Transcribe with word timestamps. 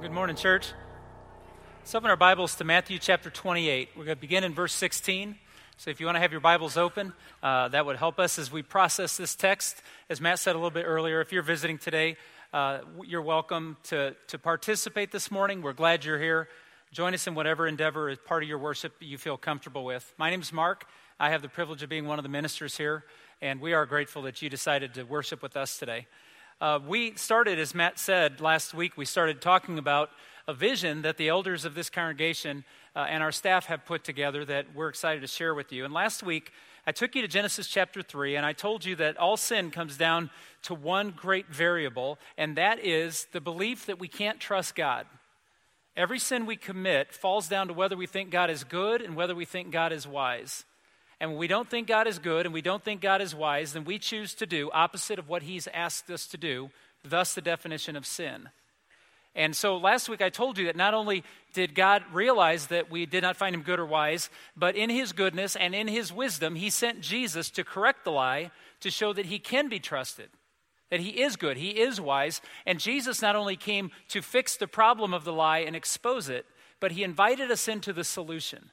Good 0.01 0.11
morning, 0.11 0.35
church. 0.35 0.73
Let's 1.81 1.93
open 1.93 2.09
our 2.09 2.17
Bibles 2.17 2.55
to 2.55 2.63
Matthew 2.63 2.97
chapter 2.97 3.29
28. 3.29 3.89
We're 3.95 4.05
going 4.05 4.17
to 4.17 4.19
begin 4.19 4.43
in 4.43 4.55
verse 4.55 4.73
16. 4.73 5.35
So 5.81 5.89
if 5.89 5.99
you 5.99 6.05
want 6.05 6.17
to 6.17 6.19
have 6.19 6.31
your 6.31 6.41
Bibles 6.41 6.77
open, 6.77 7.11
uh, 7.41 7.69
that 7.69 7.87
would 7.87 7.95
help 7.95 8.19
us 8.19 8.37
as 8.37 8.51
we 8.51 8.61
process 8.61 9.17
this 9.17 9.33
text. 9.33 9.81
As 10.11 10.21
Matt 10.21 10.37
said 10.37 10.53
a 10.53 10.59
little 10.59 10.69
bit 10.69 10.83
earlier, 10.83 11.21
if 11.21 11.31
you're 11.31 11.41
visiting 11.41 11.79
today, 11.79 12.17
uh, 12.53 12.81
you're 13.03 13.23
welcome 13.23 13.77
to, 13.85 14.15
to 14.27 14.37
participate 14.37 15.11
this 15.11 15.31
morning. 15.31 15.63
We're 15.63 15.73
glad 15.73 16.05
you're 16.05 16.19
here. 16.19 16.49
Join 16.91 17.15
us 17.15 17.25
in 17.25 17.33
whatever 17.33 17.65
endeavor 17.65 18.09
is 18.09 18.19
part 18.19 18.43
of 18.43 18.49
your 18.49 18.59
worship 18.59 18.93
you 18.99 19.17
feel 19.17 19.37
comfortable 19.37 19.83
with. 19.83 20.13
My 20.19 20.29
name 20.29 20.41
is 20.41 20.53
Mark. 20.53 20.85
I 21.19 21.31
have 21.31 21.41
the 21.41 21.49
privilege 21.49 21.81
of 21.81 21.89
being 21.89 22.05
one 22.05 22.19
of 22.19 22.23
the 22.23 22.29
ministers 22.29 22.77
here, 22.77 23.03
and 23.41 23.59
we 23.59 23.73
are 23.73 23.87
grateful 23.87 24.21
that 24.21 24.39
you 24.39 24.51
decided 24.51 24.93
to 24.93 25.03
worship 25.03 25.41
with 25.41 25.57
us 25.57 25.79
today. 25.79 26.05
Uh, 26.61 26.77
we 26.87 27.15
started, 27.15 27.57
as 27.57 27.73
Matt 27.73 27.97
said 27.97 28.39
last 28.39 28.75
week, 28.75 28.97
we 28.97 29.05
started 29.05 29.41
talking 29.41 29.79
about 29.79 30.11
a 30.47 30.53
vision 30.53 31.01
that 31.01 31.17
the 31.17 31.27
elders 31.27 31.65
of 31.65 31.73
this 31.73 31.89
congregation 31.89 32.65
uh, 32.95 33.05
and 33.09 33.23
our 33.23 33.31
staff 33.31 33.65
have 33.67 33.85
put 33.85 34.03
together 34.03 34.43
that 34.45 34.75
we're 34.75 34.89
excited 34.89 35.21
to 35.21 35.27
share 35.27 35.53
with 35.53 35.71
you. 35.71 35.85
And 35.85 35.93
last 35.93 36.23
week, 36.23 36.51
I 36.85 36.91
took 36.91 37.15
you 37.15 37.21
to 37.21 37.27
Genesis 37.27 37.67
chapter 37.67 38.01
3, 38.01 38.35
and 38.35 38.45
I 38.45 38.53
told 38.53 38.83
you 38.83 38.95
that 38.95 39.17
all 39.17 39.37
sin 39.37 39.71
comes 39.71 39.97
down 39.97 40.29
to 40.63 40.73
one 40.73 41.11
great 41.11 41.47
variable, 41.47 42.17
and 42.37 42.57
that 42.57 42.83
is 42.83 43.27
the 43.31 43.41
belief 43.41 43.85
that 43.85 43.99
we 43.99 44.07
can't 44.07 44.39
trust 44.39 44.75
God. 44.75 45.05
Every 45.95 46.19
sin 46.19 46.45
we 46.45 46.55
commit 46.55 47.13
falls 47.13 47.47
down 47.47 47.67
to 47.67 47.73
whether 47.73 47.97
we 47.97 48.07
think 48.07 48.31
God 48.31 48.49
is 48.49 48.63
good 48.63 49.01
and 49.01 49.15
whether 49.15 49.35
we 49.35 49.45
think 49.45 49.71
God 49.71 49.91
is 49.91 50.07
wise. 50.07 50.65
And 51.19 51.31
when 51.31 51.39
we 51.39 51.47
don't 51.47 51.69
think 51.69 51.87
God 51.87 52.07
is 52.07 52.17
good 52.17 52.45
and 52.45 52.53
we 52.53 52.63
don't 52.63 52.83
think 52.83 52.99
God 52.99 53.21
is 53.21 53.35
wise, 53.35 53.73
then 53.73 53.83
we 53.83 53.99
choose 53.99 54.33
to 54.35 54.47
do 54.47 54.71
opposite 54.73 55.19
of 55.19 55.29
what 55.29 55.43
He's 55.43 55.67
asked 55.73 56.09
us 56.09 56.25
to 56.27 56.37
do, 56.37 56.71
thus 57.03 57.35
the 57.35 57.41
definition 57.41 57.95
of 57.95 58.05
sin. 58.07 58.49
And 59.33 59.55
so 59.55 59.77
last 59.77 60.09
week 60.09 60.21
I 60.21 60.29
told 60.29 60.57
you 60.57 60.65
that 60.65 60.75
not 60.75 60.93
only 60.93 61.23
did 61.53 61.73
God 61.73 62.03
realize 62.11 62.67
that 62.67 62.91
we 62.91 63.05
did 63.05 63.23
not 63.23 63.37
find 63.37 63.55
him 63.55 63.61
good 63.61 63.79
or 63.79 63.85
wise, 63.85 64.29
but 64.55 64.75
in 64.75 64.89
his 64.89 65.13
goodness 65.13 65.55
and 65.55 65.73
in 65.73 65.87
his 65.87 66.11
wisdom, 66.11 66.55
he 66.55 66.69
sent 66.69 67.01
Jesus 67.01 67.49
to 67.51 67.63
correct 67.63 68.03
the 68.03 68.11
lie 68.11 68.51
to 68.81 68.91
show 68.91 69.13
that 69.13 69.27
he 69.27 69.39
can 69.39 69.69
be 69.69 69.79
trusted, 69.79 70.29
that 70.89 70.99
he 70.99 71.21
is 71.21 71.35
good, 71.37 71.57
he 71.57 71.69
is 71.69 72.01
wise. 72.01 72.41
And 72.65 72.79
Jesus 72.79 73.21
not 73.21 73.35
only 73.35 73.55
came 73.55 73.91
to 74.09 74.21
fix 74.21 74.57
the 74.57 74.67
problem 74.67 75.13
of 75.13 75.23
the 75.23 75.33
lie 75.33 75.59
and 75.59 75.75
expose 75.75 76.27
it, 76.27 76.45
but 76.79 76.91
he 76.91 77.03
invited 77.03 77.51
us 77.51 77.67
into 77.67 77.93
the 77.93 78.03
solution 78.03 78.71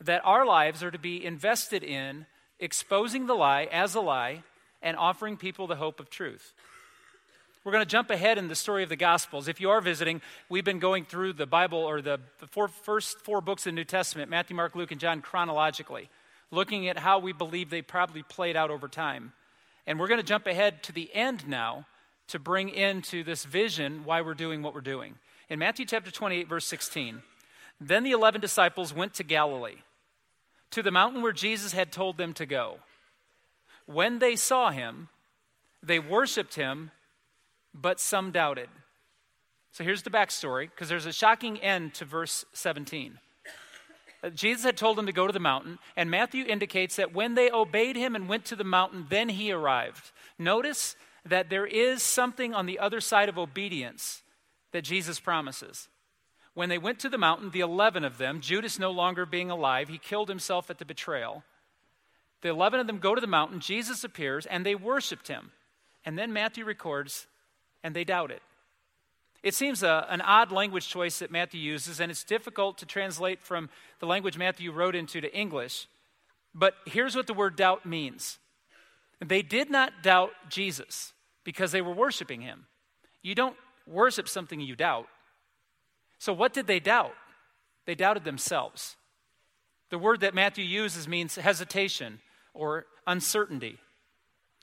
that 0.00 0.20
our 0.24 0.44
lives 0.44 0.82
are 0.82 0.90
to 0.90 0.98
be 0.98 1.24
invested 1.24 1.82
in 1.82 2.26
exposing 2.58 3.26
the 3.26 3.34
lie 3.34 3.68
as 3.70 3.94
a 3.94 4.00
lie 4.00 4.42
and 4.82 4.96
offering 4.96 5.36
people 5.36 5.66
the 5.66 5.76
hope 5.76 6.00
of 6.00 6.10
truth. 6.10 6.52
We're 7.64 7.70
going 7.70 7.84
to 7.84 7.90
jump 7.90 8.10
ahead 8.10 8.38
in 8.38 8.48
the 8.48 8.56
story 8.56 8.82
of 8.82 8.88
the 8.88 8.96
Gospels. 8.96 9.46
If 9.46 9.60
you 9.60 9.70
are 9.70 9.80
visiting, 9.80 10.20
we've 10.48 10.64
been 10.64 10.80
going 10.80 11.04
through 11.04 11.34
the 11.34 11.46
Bible 11.46 11.78
or 11.78 12.02
the 12.02 12.18
four, 12.50 12.66
first 12.66 13.20
four 13.20 13.40
books 13.40 13.62
of 13.66 13.72
the 13.72 13.76
New 13.76 13.84
Testament 13.84 14.28
Matthew, 14.28 14.56
Mark, 14.56 14.74
Luke, 14.74 14.90
and 14.90 15.00
John 15.00 15.20
chronologically, 15.22 16.08
looking 16.50 16.88
at 16.88 16.98
how 16.98 17.20
we 17.20 17.32
believe 17.32 17.70
they 17.70 17.80
probably 17.80 18.24
played 18.24 18.56
out 18.56 18.72
over 18.72 18.88
time. 18.88 19.32
And 19.86 20.00
we're 20.00 20.08
going 20.08 20.18
to 20.18 20.26
jump 20.26 20.48
ahead 20.48 20.82
to 20.84 20.92
the 20.92 21.14
end 21.14 21.46
now 21.46 21.86
to 22.28 22.40
bring 22.40 22.68
into 22.68 23.22
this 23.22 23.44
vision 23.44 24.04
why 24.04 24.22
we're 24.22 24.34
doing 24.34 24.62
what 24.62 24.74
we're 24.74 24.80
doing. 24.80 25.14
In 25.48 25.60
Matthew 25.60 25.86
chapter 25.86 26.10
28, 26.10 26.48
verse 26.48 26.64
16, 26.64 27.22
then 27.80 28.02
the 28.02 28.10
11 28.10 28.40
disciples 28.40 28.92
went 28.92 29.14
to 29.14 29.22
Galilee, 29.22 29.82
to 30.72 30.82
the 30.82 30.90
mountain 30.90 31.22
where 31.22 31.32
Jesus 31.32 31.72
had 31.72 31.92
told 31.92 32.16
them 32.16 32.32
to 32.32 32.46
go. 32.46 32.78
When 33.86 34.18
they 34.18 34.34
saw 34.34 34.70
him, 34.70 35.10
they 35.80 36.00
worshiped 36.00 36.56
him 36.56 36.90
but 37.74 38.00
some 38.00 38.30
doubted. 38.30 38.68
So 39.72 39.84
here's 39.84 40.02
the 40.02 40.10
backstory, 40.10 40.68
because 40.70 40.88
there's 40.88 41.06
a 41.06 41.12
shocking 41.12 41.58
end 41.60 41.94
to 41.94 42.04
verse 42.04 42.44
17. 42.52 43.18
Uh, 44.22 44.30
Jesus 44.30 44.64
had 44.64 44.76
told 44.76 44.98
them 44.98 45.06
to 45.06 45.12
go 45.12 45.26
to 45.26 45.32
the 45.32 45.40
mountain, 45.40 45.78
and 45.96 46.10
Matthew 46.10 46.44
indicates 46.44 46.96
that 46.96 47.14
when 47.14 47.34
they 47.34 47.50
obeyed 47.50 47.96
him 47.96 48.14
and 48.14 48.28
went 48.28 48.44
to 48.46 48.56
the 48.56 48.64
mountain, 48.64 49.06
then 49.08 49.30
he 49.30 49.50
arrived. 49.50 50.12
Notice 50.38 50.94
that 51.24 51.50
there 51.50 51.66
is 51.66 52.02
something 52.02 52.54
on 52.54 52.66
the 52.66 52.78
other 52.78 53.00
side 53.00 53.28
of 53.28 53.38
obedience 53.38 54.22
that 54.72 54.82
Jesus 54.82 55.18
promises. 55.18 55.88
When 56.54 56.68
they 56.68 56.78
went 56.78 56.98
to 57.00 57.08
the 57.08 57.18
mountain, 57.18 57.50
the 57.50 57.60
11 57.60 58.04
of 58.04 58.18
them, 58.18 58.40
Judas 58.40 58.78
no 58.78 58.90
longer 58.90 59.24
being 59.24 59.50
alive, 59.50 59.88
he 59.88 59.98
killed 59.98 60.28
himself 60.28 60.68
at 60.68 60.78
the 60.78 60.84
betrayal. 60.84 61.44
The 62.42 62.50
11 62.50 62.80
of 62.80 62.86
them 62.86 62.98
go 62.98 63.14
to 63.14 63.20
the 63.20 63.26
mountain, 63.26 63.60
Jesus 63.60 64.04
appears, 64.04 64.44
and 64.46 64.66
they 64.66 64.74
worshiped 64.74 65.28
him. 65.28 65.52
And 66.04 66.18
then 66.18 66.32
Matthew 66.32 66.64
records 66.64 67.26
and 67.82 67.94
they 67.94 68.04
doubt 68.04 68.30
it. 68.30 68.42
It 69.42 69.54
seems 69.54 69.82
a, 69.82 70.06
an 70.08 70.20
odd 70.20 70.52
language 70.52 70.88
choice 70.88 71.18
that 71.18 71.32
Matthew 71.32 71.60
uses, 71.60 71.98
and 72.00 72.10
it's 72.10 72.22
difficult 72.22 72.78
to 72.78 72.86
translate 72.86 73.42
from 73.42 73.70
the 73.98 74.06
language 74.06 74.38
Matthew 74.38 74.70
wrote 74.70 74.94
into 74.94 75.20
to 75.20 75.36
English. 75.36 75.88
But 76.54 76.74
here's 76.86 77.16
what 77.16 77.26
the 77.26 77.34
word 77.34 77.56
doubt 77.56 77.84
means 77.84 78.38
they 79.20 79.42
did 79.42 79.70
not 79.70 80.02
doubt 80.02 80.30
Jesus 80.48 81.12
because 81.44 81.72
they 81.72 81.82
were 81.82 81.92
worshiping 81.92 82.40
him. 82.40 82.66
You 83.22 83.34
don't 83.34 83.56
worship 83.86 84.28
something 84.28 84.60
you 84.60 84.76
doubt. 84.76 85.06
So, 86.18 86.32
what 86.32 86.52
did 86.52 86.66
they 86.66 86.80
doubt? 86.80 87.14
They 87.84 87.94
doubted 87.94 88.24
themselves. 88.24 88.96
The 89.90 89.98
word 89.98 90.20
that 90.20 90.34
Matthew 90.34 90.64
uses 90.64 91.08
means 91.08 91.34
hesitation 91.34 92.20
or 92.54 92.86
uncertainty. 93.06 93.78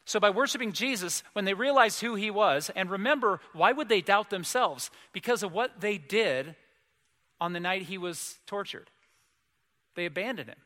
So, 0.09 0.20
by 0.20 0.31
worshiping 0.31 0.72
Jesus, 0.72 1.22
when 1.34 1.46
they 1.46 1.53
realized 1.53 2.02
who 2.02 2.16
he 2.16 2.31
was, 2.31 2.72
and 2.75 2.90
remember, 2.90 3.42
why 3.53 3.72
would 3.72 3.90
they 3.90 4.02
doubt 4.02 4.31
themselves? 4.31 4.90
Because 5.14 5.44
of 5.44 5.53
what 5.53 5.81
they 5.81 6.00
did 6.00 6.56
on 7.40 7.53
the 7.53 7.59
night 7.59 7.84
he 7.84 8.00
was 8.00 8.40
tortured. 8.48 8.90
They 9.94 10.08
abandoned 10.08 10.50
him. 10.50 10.58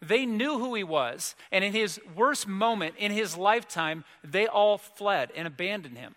They 0.00 0.24
knew 0.24 0.58
who 0.58 0.74
he 0.74 0.82
was, 0.82 1.34
and 1.52 1.62
in 1.62 1.74
his 1.74 2.00
worst 2.16 2.48
moment 2.48 2.94
in 2.96 3.12
his 3.12 3.36
lifetime, 3.36 4.02
they 4.24 4.46
all 4.46 4.78
fled 4.78 5.30
and 5.36 5.46
abandoned 5.46 5.98
him. 5.98 6.14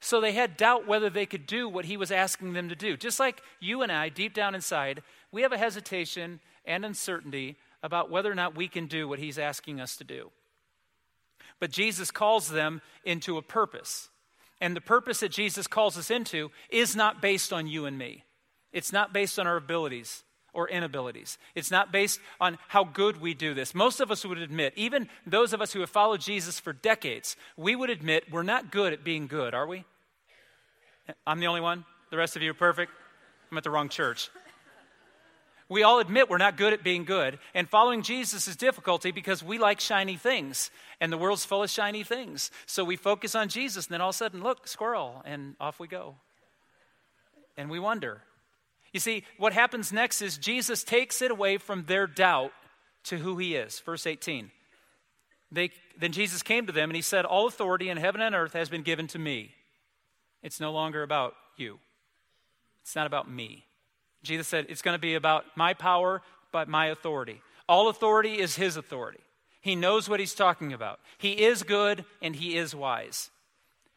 So 0.00 0.22
they 0.22 0.32
had 0.32 0.56
doubt 0.56 0.86
whether 0.86 1.10
they 1.10 1.26
could 1.26 1.46
do 1.46 1.68
what 1.68 1.84
he 1.84 1.98
was 1.98 2.10
asking 2.10 2.54
them 2.54 2.70
to 2.70 2.74
do. 2.74 2.96
Just 2.96 3.20
like 3.20 3.42
you 3.60 3.82
and 3.82 3.92
I, 3.92 4.08
deep 4.08 4.32
down 4.32 4.54
inside, 4.54 5.02
we 5.30 5.42
have 5.42 5.52
a 5.52 5.58
hesitation 5.58 6.40
and 6.64 6.82
uncertainty 6.82 7.58
about 7.82 8.10
whether 8.10 8.32
or 8.32 8.34
not 8.34 8.56
we 8.56 8.68
can 8.68 8.86
do 8.86 9.06
what 9.06 9.18
he's 9.18 9.38
asking 9.38 9.82
us 9.82 9.98
to 9.98 10.04
do. 10.04 10.30
But 11.64 11.70
Jesus 11.70 12.10
calls 12.10 12.50
them 12.50 12.82
into 13.06 13.38
a 13.38 13.42
purpose. 13.42 14.10
And 14.60 14.76
the 14.76 14.82
purpose 14.82 15.20
that 15.20 15.30
Jesus 15.30 15.66
calls 15.66 15.96
us 15.96 16.10
into 16.10 16.50
is 16.68 16.94
not 16.94 17.22
based 17.22 17.54
on 17.54 17.66
you 17.66 17.86
and 17.86 17.96
me. 17.96 18.24
It's 18.70 18.92
not 18.92 19.14
based 19.14 19.38
on 19.38 19.46
our 19.46 19.56
abilities 19.56 20.24
or 20.52 20.68
inabilities. 20.68 21.38
It's 21.54 21.70
not 21.70 21.90
based 21.90 22.20
on 22.38 22.58
how 22.68 22.84
good 22.84 23.18
we 23.18 23.32
do 23.32 23.54
this. 23.54 23.74
Most 23.74 24.00
of 24.00 24.10
us 24.10 24.26
would 24.26 24.36
admit, 24.36 24.74
even 24.76 25.08
those 25.26 25.54
of 25.54 25.62
us 25.62 25.72
who 25.72 25.80
have 25.80 25.88
followed 25.88 26.20
Jesus 26.20 26.60
for 26.60 26.74
decades, 26.74 27.34
we 27.56 27.74
would 27.74 27.88
admit 27.88 28.30
we're 28.30 28.42
not 28.42 28.70
good 28.70 28.92
at 28.92 29.02
being 29.02 29.26
good, 29.26 29.54
are 29.54 29.66
we? 29.66 29.86
I'm 31.26 31.40
the 31.40 31.46
only 31.46 31.62
one? 31.62 31.86
The 32.10 32.18
rest 32.18 32.36
of 32.36 32.42
you 32.42 32.50
are 32.50 32.52
perfect? 32.52 32.92
I'm 33.50 33.56
at 33.56 33.64
the 33.64 33.70
wrong 33.70 33.88
church. 33.88 34.28
We 35.74 35.82
all 35.82 35.98
admit 35.98 36.30
we're 36.30 36.38
not 36.38 36.56
good 36.56 36.72
at 36.72 36.84
being 36.84 37.04
good, 37.04 37.40
and 37.52 37.68
following 37.68 38.02
Jesus 38.02 38.46
is 38.46 38.54
difficulty 38.54 39.10
because 39.10 39.42
we 39.42 39.58
like 39.58 39.80
shiny 39.80 40.16
things, 40.16 40.70
and 41.00 41.12
the 41.12 41.18
world's 41.18 41.44
full 41.44 41.64
of 41.64 41.70
shiny 41.70 42.04
things. 42.04 42.52
So 42.64 42.84
we 42.84 42.94
focus 42.94 43.34
on 43.34 43.48
Jesus, 43.48 43.86
and 43.86 43.94
then 43.94 44.00
all 44.00 44.10
of 44.10 44.14
a 44.14 44.18
sudden, 44.18 44.40
look, 44.40 44.68
squirrel, 44.68 45.20
and 45.24 45.56
off 45.58 45.80
we 45.80 45.88
go. 45.88 46.14
And 47.56 47.68
we 47.68 47.80
wonder. 47.80 48.22
You 48.92 49.00
see, 49.00 49.24
what 49.36 49.52
happens 49.52 49.92
next 49.92 50.22
is 50.22 50.38
Jesus 50.38 50.84
takes 50.84 51.20
it 51.20 51.32
away 51.32 51.58
from 51.58 51.86
their 51.86 52.06
doubt 52.06 52.52
to 53.06 53.18
who 53.18 53.36
he 53.38 53.56
is. 53.56 53.80
Verse 53.80 54.06
18. 54.06 54.52
They, 55.50 55.70
then 55.98 56.12
Jesus 56.12 56.44
came 56.44 56.66
to 56.66 56.72
them 56.72 56.88
and 56.88 56.94
he 56.94 57.02
said, 57.02 57.24
All 57.24 57.48
authority 57.48 57.88
in 57.88 57.96
heaven 57.96 58.20
and 58.20 58.36
earth 58.36 58.52
has 58.52 58.68
been 58.68 58.82
given 58.82 59.08
to 59.08 59.18
me. 59.18 59.50
It's 60.40 60.60
no 60.60 60.70
longer 60.70 61.02
about 61.02 61.34
you, 61.56 61.80
it's 62.80 62.94
not 62.94 63.08
about 63.08 63.28
me. 63.28 63.63
Jesus 64.24 64.48
said, 64.48 64.66
It's 64.68 64.82
going 64.82 64.94
to 64.94 65.00
be 65.00 65.14
about 65.14 65.44
my 65.56 65.74
power, 65.74 66.22
but 66.50 66.68
my 66.68 66.86
authority. 66.86 67.42
All 67.68 67.88
authority 67.88 68.38
is 68.40 68.56
his 68.56 68.76
authority. 68.76 69.20
He 69.60 69.76
knows 69.76 70.08
what 70.08 70.20
he's 70.20 70.34
talking 70.34 70.72
about. 70.72 71.00
He 71.16 71.44
is 71.44 71.62
good 71.62 72.04
and 72.20 72.36
he 72.36 72.56
is 72.56 72.74
wise. 72.74 73.30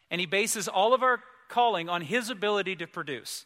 And 0.10 0.22
he 0.22 0.28
bases 0.28 0.68
all 0.68 0.94
of 0.94 1.04
our 1.04 1.20
calling 1.50 1.90
on 1.90 2.02
his 2.02 2.30
ability 2.30 2.76
to 2.78 2.88
produce. 2.88 3.46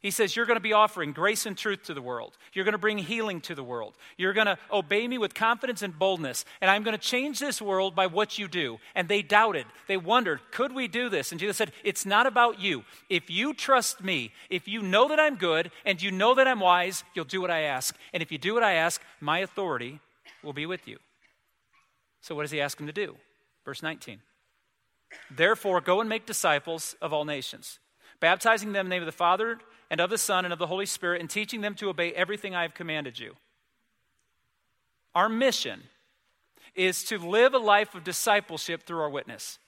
He 0.00 0.10
says, 0.12 0.36
You're 0.36 0.46
going 0.46 0.56
to 0.56 0.60
be 0.60 0.72
offering 0.72 1.12
grace 1.12 1.44
and 1.44 1.56
truth 1.56 1.84
to 1.84 1.94
the 1.94 2.02
world. 2.02 2.36
You're 2.52 2.64
going 2.64 2.72
to 2.72 2.78
bring 2.78 2.98
healing 2.98 3.40
to 3.42 3.54
the 3.54 3.64
world. 3.64 3.94
You're 4.16 4.32
going 4.32 4.46
to 4.46 4.58
obey 4.72 5.08
me 5.08 5.18
with 5.18 5.34
confidence 5.34 5.82
and 5.82 5.98
boldness. 5.98 6.44
And 6.60 6.70
I'm 6.70 6.84
going 6.84 6.96
to 6.96 7.02
change 7.02 7.40
this 7.40 7.60
world 7.60 7.96
by 7.96 8.06
what 8.06 8.38
you 8.38 8.46
do. 8.46 8.78
And 8.94 9.08
they 9.08 9.22
doubted. 9.22 9.66
They 9.88 9.96
wondered, 9.96 10.40
Could 10.52 10.72
we 10.72 10.86
do 10.86 11.08
this? 11.08 11.32
And 11.32 11.40
Jesus 11.40 11.56
said, 11.56 11.72
It's 11.82 12.06
not 12.06 12.26
about 12.26 12.60
you. 12.60 12.84
If 13.08 13.28
you 13.28 13.54
trust 13.54 14.02
me, 14.02 14.32
if 14.50 14.68
you 14.68 14.82
know 14.82 15.08
that 15.08 15.18
I'm 15.18 15.36
good 15.36 15.70
and 15.84 16.00
you 16.00 16.12
know 16.12 16.34
that 16.34 16.46
I'm 16.46 16.60
wise, 16.60 17.02
you'll 17.14 17.24
do 17.24 17.40
what 17.40 17.50
I 17.50 17.62
ask. 17.62 17.96
And 18.12 18.22
if 18.22 18.30
you 18.30 18.38
do 18.38 18.54
what 18.54 18.62
I 18.62 18.74
ask, 18.74 19.02
my 19.20 19.40
authority 19.40 20.00
will 20.42 20.52
be 20.52 20.66
with 20.66 20.86
you. 20.86 20.98
So, 22.20 22.34
what 22.34 22.42
does 22.42 22.50
he 22.50 22.60
ask 22.60 22.78
him 22.78 22.86
to 22.86 22.92
do? 22.92 23.16
Verse 23.64 23.82
19. 23.82 24.20
Therefore, 25.30 25.80
go 25.80 26.00
and 26.00 26.08
make 26.08 26.26
disciples 26.26 26.94
of 27.00 27.12
all 27.12 27.24
nations, 27.24 27.78
baptizing 28.20 28.72
them 28.72 28.86
in 28.86 28.90
the 28.90 28.96
name 28.96 29.02
of 29.02 29.06
the 29.06 29.12
Father 29.12 29.58
and 29.90 30.00
of 30.00 30.10
the 30.10 30.18
Son 30.18 30.44
and 30.44 30.52
of 30.52 30.58
the 30.58 30.66
Holy 30.66 30.86
Spirit, 30.86 31.20
and 31.20 31.30
teaching 31.30 31.60
them 31.60 31.74
to 31.74 31.88
obey 31.88 32.12
everything 32.12 32.54
I 32.54 32.62
have 32.62 32.74
commanded 32.74 33.18
you. 33.18 33.36
Our 35.14 35.28
mission 35.28 35.82
is 36.74 37.02
to 37.04 37.18
live 37.18 37.54
a 37.54 37.58
life 37.58 37.94
of 37.94 38.04
discipleship 38.04 38.84
through 38.84 39.00
our 39.00 39.10
witness. 39.10 39.58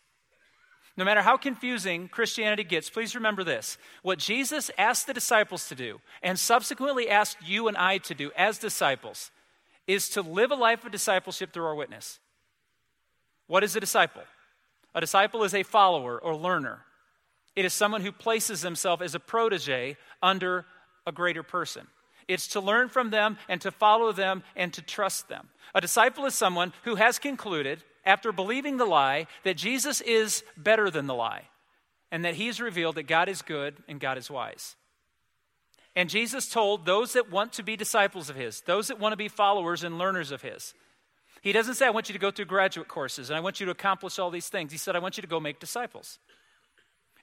No 0.96 1.04
matter 1.04 1.22
how 1.22 1.38
confusing 1.38 2.08
Christianity 2.08 2.64
gets, 2.64 2.90
please 2.90 3.14
remember 3.14 3.42
this. 3.42 3.78
What 4.02 4.18
Jesus 4.18 4.70
asked 4.76 5.06
the 5.06 5.14
disciples 5.14 5.68
to 5.68 5.74
do, 5.74 6.00
and 6.22 6.38
subsequently 6.38 7.08
asked 7.08 7.38
you 7.46 7.68
and 7.68 7.76
I 7.76 7.98
to 7.98 8.14
do 8.14 8.30
as 8.36 8.58
disciples, 8.58 9.30
is 9.86 10.10
to 10.10 10.22
live 10.22 10.50
a 10.50 10.56
life 10.56 10.84
of 10.84 10.92
discipleship 10.92 11.52
through 11.52 11.64
our 11.64 11.74
witness. 11.74 12.18
What 13.46 13.64
is 13.64 13.74
a 13.74 13.80
disciple? 13.80 14.22
A 14.94 15.00
disciple 15.00 15.42
is 15.42 15.54
a 15.54 15.62
follower 15.62 16.18
or 16.20 16.36
learner. 16.36 16.80
It 17.60 17.66
is 17.66 17.74
someone 17.74 18.00
who 18.00 18.10
places 18.10 18.62
himself 18.62 19.02
as 19.02 19.14
a 19.14 19.20
protege 19.20 19.98
under 20.22 20.64
a 21.06 21.12
greater 21.12 21.42
person. 21.42 21.88
It's 22.26 22.48
to 22.48 22.58
learn 22.58 22.88
from 22.88 23.10
them 23.10 23.36
and 23.50 23.60
to 23.60 23.70
follow 23.70 24.12
them 24.12 24.44
and 24.56 24.72
to 24.72 24.80
trust 24.80 25.28
them. 25.28 25.50
A 25.74 25.82
disciple 25.82 26.24
is 26.24 26.34
someone 26.34 26.72
who 26.84 26.94
has 26.94 27.18
concluded, 27.18 27.84
after 28.02 28.32
believing 28.32 28.78
the 28.78 28.86
lie, 28.86 29.26
that 29.44 29.58
Jesus 29.58 30.00
is 30.00 30.42
better 30.56 30.88
than 30.88 31.06
the 31.06 31.12
lie 31.12 31.48
and 32.10 32.24
that 32.24 32.36
he's 32.36 32.62
revealed 32.62 32.94
that 32.94 33.02
God 33.02 33.28
is 33.28 33.42
good 33.42 33.76
and 33.86 34.00
God 34.00 34.16
is 34.16 34.30
wise. 34.30 34.74
And 35.94 36.08
Jesus 36.08 36.48
told 36.48 36.86
those 36.86 37.12
that 37.12 37.30
want 37.30 37.52
to 37.52 37.62
be 37.62 37.76
disciples 37.76 38.30
of 38.30 38.36
his, 38.36 38.62
those 38.62 38.88
that 38.88 38.98
want 38.98 39.12
to 39.12 39.18
be 39.18 39.28
followers 39.28 39.84
and 39.84 39.98
learners 39.98 40.30
of 40.30 40.40
his, 40.40 40.72
he 41.42 41.52
doesn't 41.52 41.74
say, 41.74 41.86
I 41.86 41.90
want 41.90 42.08
you 42.08 42.14
to 42.14 42.18
go 42.18 42.30
through 42.30 42.46
graduate 42.46 42.88
courses 42.88 43.28
and 43.28 43.36
I 43.36 43.40
want 43.40 43.60
you 43.60 43.66
to 43.66 43.72
accomplish 43.72 44.18
all 44.18 44.30
these 44.30 44.48
things. 44.48 44.72
He 44.72 44.78
said, 44.78 44.96
I 44.96 44.98
want 44.98 45.18
you 45.18 45.20
to 45.20 45.28
go 45.28 45.40
make 45.40 45.60
disciples. 45.60 46.18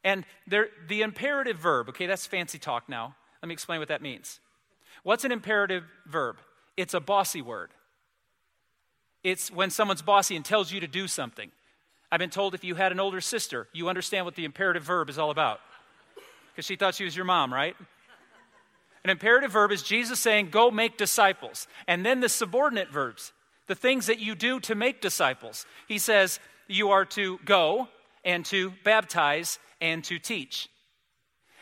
And 0.08 0.24
there, 0.48 0.70
the 0.88 1.02
imperative 1.02 1.58
verb, 1.58 1.90
okay, 1.90 2.06
that's 2.06 2.26
fancy 2.26 2.58
talk 2.58 2.88
now. 2.88 3.14
Let 3.42 3.50
me 3.50 3.54
explain 3.54 3.80
what 3.80 3.90
that 3.90 4.02
means. 4.02 4.40
What's 5.04 5.26
an 5.26 5.34
imperative 5.34 5.84
verb? 6.06 6.38
It's 6.78 6.94
a 6.94 7.02
bossy 7.02 7.42
word. 7.42 7.72
It's 9.22 9.52
when 9.52 9.70
someone's 9.70 10.02
bossy 10.02 10.38
and 10.38 10.46
tells 10.46 10.72
you 10.72 10.80
to 10.80 10.88
do 10.88 11.10
something. 11.10 11.52
I've 12.10 12.20
been 12.20 12.30
told 12.30 12.54
if 12.54 12.64
you 12.64 12.76
had 12.76 12.94
an 12.94 13.02
older 13.02 13.20
sister, 13.20 13.68
you 13.74 13.90
understand 13.90 14.24
what 14.24 14.36
the 14.36 14.46
imperative 14.46 14.84
verb 14.84 15.10
is 15.10 15.20
all 15.20 15.30
about. 15.30 15.60
Because 16.54 16.66
she 16.66 16.78
thought 16.78 16.96
she 16.96 17.04
was 17.04 17.14
your 17.14 17.26
mom, 17.26 17.54
right? 17.54 17.76
An 19.04 19.10
imperative 19.10 19.52
verb 19.52 19.74
is 19.74 19.84
Jesus 19.84 20.22
saying, 20.22 20.52
Go 20.52 20.72
make 20.72 20.96
disciples. 20.98 21.68
And 21.86 22.06
then 22.06 22.22
the 22.22 22.30
subordinate 22.30 22.92
verbs, 22.92 23.34
the 23.68 23.76
things 23.76 24.06
that 24.06 24.20
you 24.20 24.36
do 24.36 24.62
to 24.62 24.74
make 24.74 25.02
disciples. 25.02 25.66
He 25.86 25.98
says, 25.98 26.40
You 26.70 26.92
are 26.92 27.04
to 27.08 27.40
go 27.44 27.90
and 28.28 28.46
to 28.46 28.74
baptize 28.84 29.58
and 29.80 30.04
to 30.04 30.20
teach. 30.20 30.68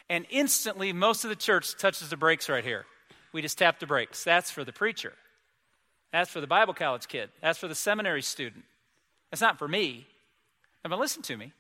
And 0.10 0.26
instantly, 0.32 0.92
most 0.94 1.24
of 1.24 1.30
the 1.30 1.36
church 1.36 1.78
touches 1.78 2.10
the 2.10 2.18
brakes 2.18 2.50
right 2.50 2.64
here. 2.64 2.86
We 3.32 3.44
just 3.44 3.60
tap 3.60 3.80
the 3.80 3.86
brakes. 3.86 4.24
That's 4.24 4.50
for 4.50 4.64
the 4.64 4.74
preacher. 4.74 5.14
That's 6.12 6.30
for 6.30 6.42
the 6.42 6.48
Bible 6.48 6.74
college 6.74 7.08
kid. 7.08 7.30
That's 7.42 7.60
for 7.60 7.68
the 7.68 7.76
seminary 7.76 8.24
student. 8.24 8.66
That's 9.30 9.42
not 9.42 9.60
for 9.60 9.68
me. 9.68 10.08
Now, 10.84 10.98
listen 10.98 11.22
to 11.24 11.38
me. 11.38 11.54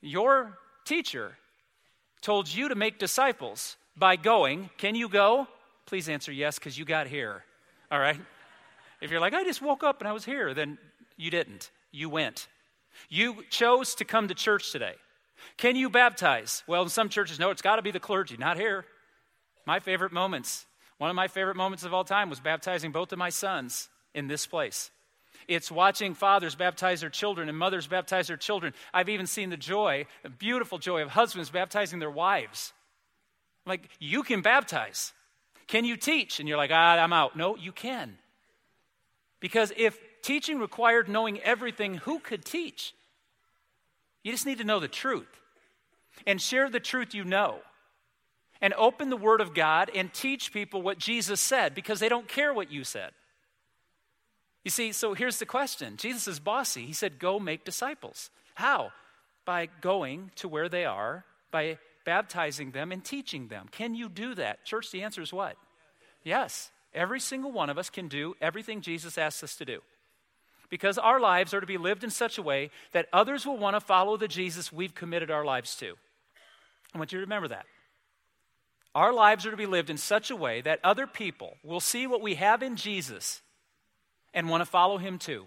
Your 0.00 0.56
teacher 0.84 1.36
told 2.22 2.52
you 2.52 2.68
to 2.68 2.74
make 2.74 2.98
disciples 2.98 3.76
by 3.96 4.16
going. 4.16 4.70
Can 4.78 4.94
you 4.94 5.08
go? 5.08 5.48
Please 5.86 6.08
answer 6.08 6.30
yes, 6.30 6.58
because 6.58 6.78
you 6.78 6.84
got 6.84 7.08
here. 7.08 7.44
All 7.90 7.98
right? 7.98 8.20
If 9.00 9.10
you're 9.10 9.20
like, 9.20 9.34
I 9.34 9.42
just 9.44 9.62
woke 9.62 9.82
up 9.82 10.00
and 10.00 10.08
I 10.08 10.12
was 10.12 10.24
here, 10.24 10.54
then 10.54 10.78
you 11.16 11.30
didn't. 11.30 11.70
You 11.90 12.08
went. 12.08 12.46
You 13.08 13.44
chose 13.50 13.94
to 13.96 14.04
come 14.04 14.28
to 14.28 14.34
church 14.34 14.72
today. 14.72 14.94
Can 15.56 15.76
you 15.76 15.90
baptize? 15.90 16.62
Well, 16.66 16.82
in 16.82 16.88
some 16.88 17.08
churches, 17.08 17.38
no, 17.38 17.50
it's 17.50 17.62
got 17.62 17.76
to 17.76 17.82
be 17.82 17.90
the 17.90 18.00
clergy, 18.00 18.36
not 18.36 18.56
here. 18.56 18.84
My 19.66 19.80
favorite 19.80 20.12
moments, 20.12 20.66
one 20.98 21.10
of 21.10 21.16
my 21.16 21.28
favorite 21.28 21.56
moments 21.56 21.84
of 21.84 21.92
all 21.92 22.04
time 22.04 22.30
was 22.30 22.40
baptizing 22.40 22.92
both 22.92 23.12
of 23.12 23.18
my 23.18 23.30
sons 23.30 23.88
in 24.14 24.28
this 24.28 24.46
place. 24.46 24.90
It's 25.48 25.70
watching 25.70 26.14
fathers 26.14 26.54
baptize 26.54 27.00
their 27.00 27.10
children 27.10 27.48
and 27.48 27.56
mothers 27.56 27.86
baptize 27.86 28.28
their 28.28 28.36
children. 28.36 28.72
I've 28.92 29.08
even 29.08 29.26
seen 29.26 29.50
the 29.50 29.56
joy, 29.56 30.06
the 30.22 30.30
beautiful 30.30 30.78
joy 30.78 31.02
of 31.02 31.10
husbands 31.10 31.50
baptizing 31.50 31.98
their 31.98 32.10
wives. 32.10 32.72
Like, 33.64 33.88
you 34.00 34.22
can 34.22 34.42
baptize. 34.42 35.12
Can 35.66 35.84
you 35.84 35.96
teach? 35.96 36.40
And 36.40 36.48
you're 36.48 36.58
like, 36.58 36.70
ah, 36.72 36.96
I'm 36.96 37.12
out. 37.12 37.36
No, 37.36 37.56
you 37.56 37.72
can. 37.72 38.16
Because 39.40 39.72
if 39.76 39.98
teaching 40.26 40.58
required 40.58 41.08
knowing 41.08 41.40
everything, 41.40 41.94
who 41.94 42.18
could 42.18 42.44
teach? 42.44 42.94
You 44.24 44.32
just 44.32 44.44
need 44.44 44.58
to 44.58 44.64
know 44.64 44.80
the 44.80 44.88
truth 44.88 45.40
and 46.26 46.40
share 46.40 46.68
the 46.68 46.80
truth 46.80 47.14
you 47.14 47.24
know. 47.24 47.58
And 48.60 48.72
open 48.74 49.10
the 49.10 49.16
Word 49.16 49.40
of 49.42 49.54
God 49.54 49.90
and 49.94 50.12
teach 50.12 50.52
people 50.52 50.80
what 50.80 50.98
Jesus 50.98 51.40
said 51.40 51.74
because 51.74 52.00
they 52.00 52.08
don't 52.08 52.26
care 52.26 52.54
what 52.54 52.72
you 52.72 52.84
said. 52.84 53.10
You 54.64 54.70
see, 54.70 54.92
so 54.92 55.12
here's 55.14 55.38
the 55.38 55.46
question 55.46 55.96
Jesus 55.98 56.26
is 56.26 56.40
bossy. 56.40 56.86
He 56.86 56.94
said, 56.94 57.18
Go 57.18 57.38
make 57.38 57.64
disciples. 57.64 58.30
How? 58.54 58.92
By 59.44 59.68
going 59.82 60.32
to 60.36 60.48
where 60.48 60.70
they 60.70 60.86
are, 60.86 61.24
by 61.52 61.78
baptizing 62.06 62.70
them 62.70 62.92
and 62.92 63.04
teaching 63.04 63.48
them. 63.48 63.66
Can 63.70 63.94
you 63.94 64.08
do 64.08 64.34
that? 64.34 64.64
Church, 64.64 64.90
the 64.90 65.02
answer 65.02 65.20
is 65.20 65.32
what? 65.34 65.56
Yes. 66.24 66.70
Every 66.94 67.20
single 67.20 67.52
one 67.52 67.68
of 67.68 67.76
us 67.76 67.90
can 67.90 68.08
do 68.08 68.34
everything 68.40 68.80
Jesus 68.80 69.18
asks 69.18 69.44
us 69.44 69.54
to 69.56 69.66
do 69.66 69.82
because 70.68 70.98
our 70.98 71.20
lives 71.20 71.54
are 71.54 71.60
to 71.60 71.66
be 71.66 71.78
lived 71.78 72.04
in 72.04 72.10
such 72.10 72.38
a 72.38 72.42
way 72.42 72.70
that 72.92 73.08
others 73.12 73.46
will 73.46 73.56
want 73.56 73.76
to 73.76 73.80
follow 73.80 74.16
the 74.16 74.28
Jesus 74.28 74.72
we've 74.72 74.94
committed 74.94 75.30
our 75.30 75.44
lives 75.44 75.76
to. 75.76 75.94
I 76.94 76.98
want 76.98 77.12
you 77.12 77.18
to 77.18 77.24
remember 77.24 77.48
that. 77.48 77.66
Our 78.94 79.12
lives 79.12 79.44
are 79.44 79.50
to 79.50 79.56
be 79.56 79.66
lived 79.66 79.90
in 79.90 79.98
such 79.98 80.30
a 80.30 80.36
way 80.36 80.62
that 80.62 80.80
other 80.82 81.06
people 81.06 81.58
will 81.62 81.80
see 81.80 82.06
what 82.06 82.22
we 82.22 82.36
have 82.36 82.62
in 82.62 82.76
Jesus 82.76 83.42
and 84.32 84.48
want 84.48 84.62
to 84.62 84.70
follow 84.70 84.96
him 84.98 85.18
too. 85.18 85.46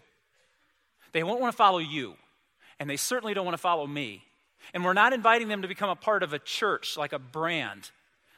They 1.12 1.24
won't 1.24 1.42
want 1.42 1.52
to 1.52 1.58
follow 1.58 1.80
you, 1.80 2.14
and 2.80 2.88
they 2.90 2.98
certainly 2.98 3.34
don't 3.34 3.46
want 3.46 3.58
to 3.58 3.62
follow 3.62 3.88
me. 3.88 4.24
And 4.74 4.86
we're 4.86 4.94
not 4.94 5.14
inviting 5.14 5.48
them 5.48 5.64
to 5.64 5.68
become 5.68 5.90
a 5.90 5.96
part 5.96 6.22
of 6.22 6.34
a 6.34 6.40
church 6.40 6.96
like 6.96 7.12
a 7.12 7.20
brand. 7.20 7.90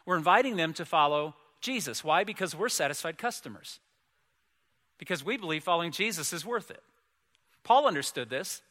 We're 0.05 0.15
inviting 0.15 0.55
them 0.55 0.73
to 0.75 0.85
follow 0.85 1.35
Jesus. 1.59 2.03
Why? 2.03 2.23
Because 2.23 2.55
we're 2.55 2.69
satisfied 2.69 3.17
customers 3.17 3.79
because 5.01 5.25
we 5.25 5.35
believe 5.35 5.63
following 5.63 5.91
Jesus 5.91 6.31
is 6.31 6.45
worth 6.45 6.69
it. 6.69 6.83
Paul 7.63 7.87
understood 7.87 8.29
this. 8.29 8.61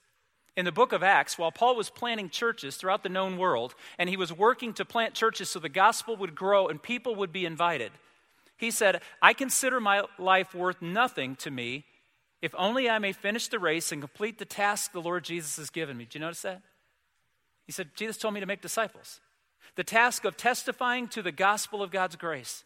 In 0.57 0.65
the 0.65 0.71
book 0.71 0.93
of 0.93 1.03
Acts, 1.03 1.37
while 1.37 1.51
Paul 1.51 1.75
was 1.75 1.91
planting 1.91 2.31
churches 2.31 2.77
throughout 2.77 3.03
the 3.03 3.09
known 3.09 3.37
world, 3.37 3.75
and 3.99 4.09
he 4.09 4.17
was 4.17 4.33
working 4.33 4.73
to 4.75 4.85
plant 4.85 5.15
churches 5.15 5.51
so 5.51 5.59
the 5.59 5.69
gospel 5.69 6.17
would 6.17 6.37
grow 6.37 6.69
and 6.69 6.81
people 6.81 7.17
would 7.17 7.33
be 7.33 7.45
invited, 7.45 7.91
he 8.57 8.71
said, 8.71 9.03
I 9.21 9.33
consider 9.33 9.81
my 9.81 10.05
life 10.21 10.55
worth 10.55 10.81
nothing 10.81 11.35
to 11.37 11.51
me 11.51 11.85
if 12.41 12.55
only 12.57 12.89
I 12.89 13.01
may 13.01 13.13
finish 13.13 13.49
the 13.49 13.59
race 13.59 13.91
and 13.91 14.01
complete 14.01 14.39
the 14.39 14.45
task 14.45 14.93
the 14.93 15.03
Lord 15.03 15.25
Jesus 15.25 15.57
has 15.57 15.69
given 15.69 15.97
me. 15.97 16.07
Do 16.09 16.17
you 16.17 16.25
notice 16.25 16.43
that? 16.43 16.63
He 17.67 17.73
said, 17.73 17.91
Jesus 17.97 18.19
told 18.19 18.35
me 18.35 18.41
to 18.41 18.47
make 18.47 18.63
disciples. 18.63 19.21
The 19.75 19.85
task 19.85 20.25
of 20.25 20.37
testifying 20.37 21.09
to 21.09 21.23
the 21.23 21.33
gospel 21.33 21.83
of 21.83 21.91
God's 21.91 22.15
grace. 22.15 22.63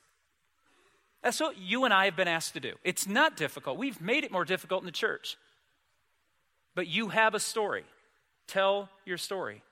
That's 1.24 1.40
what 1.40 1.56
you 1.58 1.86
and 1.86 1.94
I 1.94 2.04
have 2.04 2.16
been 2.16 2.28
asked 2.28 2.52
to 2.52 2.60
do. 2.60 2.74
It's 2.84 3.08
not 3.08 3.34
difficult. 3.34 3.78
We've 3.78 4.00
made 4.00 4.24
it 4.24 4.30
more 4.30 4.44
difficult 4.44 4.82
in 4.82 4.86
the 4.86 4.92
church. 4.92 5.38
But 6.74 6.86
you 6.86 7.08
have 7.08 7.34
a 7.34 7.40
story. 7.40 7.84
Tell 8.46 8.90
your 9.06 9.16
story. 9.16 9.62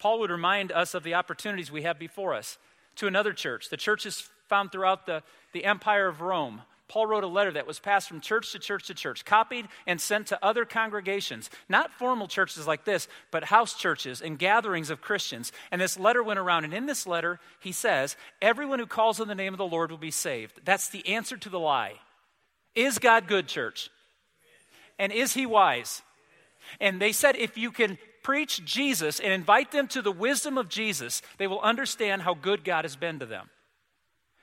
Paul 0.00 0.18
would 0.18 0.30
remind 0.30 0.72
us 0.72 0.92
of 0.92 1.04
the 1.04 1.14
opportunities 1.14 1.70
we 1.70 1.82
have 1.82 2.00
before 2.00 2.34
us 2.34 2.58
to 2.96 3.06
another 3.06 3.32
church. 3.32 3.70
The 3.70 3.76
churches 3.76 4.28
found 4.48 4.72
throughout 4.72 5.06
the, 5.06 5.22
the 5.52 5.64
empire 5.64 6.08
of 6.08 6.20
Rome 6.20 6.62
Paul 6.88 7.06
wrote 7.06 7.24
a 7.24 7.28
letter 7.28 7.50
that 7.52 7.66
was 7.66 7.80
passed 7.80 8.08
from 8.08 8.20
church 8.20 8.52
to 8.52 8.58
church 8.58 8.86
to 8.86 8.94
church, 8.94 9.24
copied 9.24 9.66
and 9.86 10.00
sent 10.00 10.28
to 10.28 10.44
other 10.44 10.64
congregations, 10.64 11.50
not 11.68 11.92
formal 11.92 12.28
churches 12.28 12.66
like 12.66 12.84
this, 12.84 13.08
but 13.32 13.44
house 13.44 13.74
churches 13.74 14.22
and 14.22 14.38
gatherings 14.38 14.90
of 14.90 15.00
Christians. 15.00 15.50
And 15.72 15.80
this 15.80 15.98
letter 15.98 16.22
went 16.22 16.38
around, 16.38 16.64
and 16.64 16.72
in 16.72 16.86
this 16.86 17.06
letter, 17.06 17.40
he 17.58 17.72
says, 17.72 18.16
Everyone 18.40 18.78
who 18.78 18.86
calls 18.86 19.20
on 19.20 19.26
the 19.26 19.34
name 19.34 19.52
of 19.52 19.58
the 19.58 19.66
Lord 19.66 19.90
will 19.90 19.98
be 19.98 20.12
saved. 20.12 20.60
That's 20.64 20.88
the 20.88 21.06
answer 21.08 21.36
to 21.36 21.48
the 21.48 21.58
lie. 21.58 21.94
Is 22.74 22.98
God 22.98 23.26
good, 23.26 23.48
church? 23.48 23.90
And 24.98 25.12
is 25.12 25.34
he 25.34 25.46
wise? 25.46 26.02
And 26.80 27.00
they 27.00 27.12
said, 27.12 27.36
if 27.36 27.56
you 27.56 27.70
can 27.70 27.98
preach 28.22 28.64
Jesus 28.64 29.20
and 29.20 29.32
invite 29.32 29.72
them 29.72 29.88
to 29.88 30.02
the 30.02 30.12
wisdom 30.12 30.58
of 30.58 30.68
Jesus, 30.68 31.22
they 31.38 31.46
will 31.46 31.60
understand 31.60 32.22
how 32.22 32.34
good 32.34 32.64
God 32.64 32.84
has 32.84 32.96
been 32.96 33.18
to 33.20 33.26
them. 33.26 33.50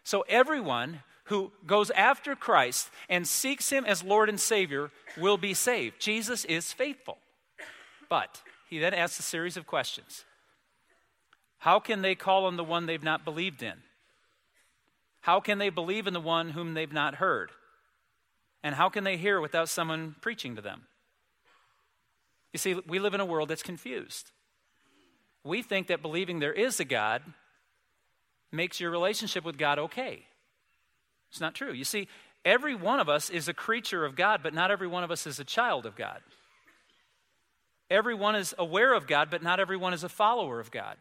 So, 0.04 0.26
everyone 0.28 1.02
who 1.26 1.52
goes 1.66 1.90
after 1.92 2.36
Christ 2.36 2.90
and 3.10 3.28
seeks 3.28 3.70
him 3.70 3.86
as 3.86 4.04
Lord 4.04 4.30
and 4.30 4.40
Savior 4.40 4.92
will 5.18 5.38
be 5.38 5.54
saved. 5.54 6.00
Jesus 6.00 6.44
is 6.46 6.74
faithful. 6.74 7.18
But 8.10 8.42
he 8.70 8.80
then 8.80 8.94
asks 8.94 9.20
a 9.20 9.24
series 9.24 9.58
of 9.58 9.68
questions 9.68 10.26
How 11.60 11.80
can 11.80 12.02
they 12.02 12.16
call 12.16 12.46
on 12.46 12.58
the 12.58 12.64
one 12.64 12.86
they've 12.86 13.04
not 13.04 13.26
believed 13.26 13.64
in? 13.64 13.76
How 15.22 15.40
can 15.40 15.58
they 15.58 15.70
believe 15.70 16.06
in 16.06 16.14
the 16.14 16.20
one 16.20 16.50
whom 16.50 16.74
they've 16.74 16.92
not 16.92 17.16
heard? 17.16 17.52
And 18.62 18.76
how 18.76 18.90
can 18.90 19.04
they 19.04 19.18
hear 19.18 19.40
without 19.40 19.70
someone 19.70 20.16
preaching 20.22 20.56
to 20.56 20.62
them? 20.62 20.84
You 22.52 22.60
see, 22.60 22.76
we 22.88 23.00
live 23.00 23.14
in 23.14 23.20
a 23.20 23.26
world 23.26 23.50
that's 23.50 23.64
confused. 23.64 24.32
We 25.44 25.62
think 25.62 25.88
that 25.88 26.02
believing 26.02 26.40
there 26.40 26.54
is 26.54 26.80
a 26.80 26.86
God 26.86 27.24
makes 28.52 28.80
your 28.80 28.92
relationship 28.92 29.44
with 29.44 29.58
God 29.58 29.80
okay. 29.80 30.26
It's 31.34 31.42
not 31.42 31.56
true. 31.56 31.74
You 31.74 31.84
see, 31.84 32.08
every 32.46 32.76
one 32.76 33.00
of 33.00 33.10
us 33.10 33.32
is 33.32 33.48
a 33.48 33.56
creature 33.56 34.06
of 34.06 34.16
God, 34.16 34.42
but 34.44 34.54
not 34.54 34.70
every 34.70 34.86
one 34.86 35.04
of 35.04 35.10
us 35.10 35.26
is 35.26 35.40
a 35.40 35.44
child 35.44 35.88
of 35.88 35.96
God. 35.96 36.20
Everyone 37.90 38.36
is 38.36 38.54
aware 38.60 38.94
of 38.94 39.08
God, 39.08 39.32
but 39.32 39.42
not 39.42 39.60
everyone 39.60 39.96
is 39.96 40.04
a 40.04 40.10
follower 40.10 40.60
of 40.60 40.70
God. 40.70 40.96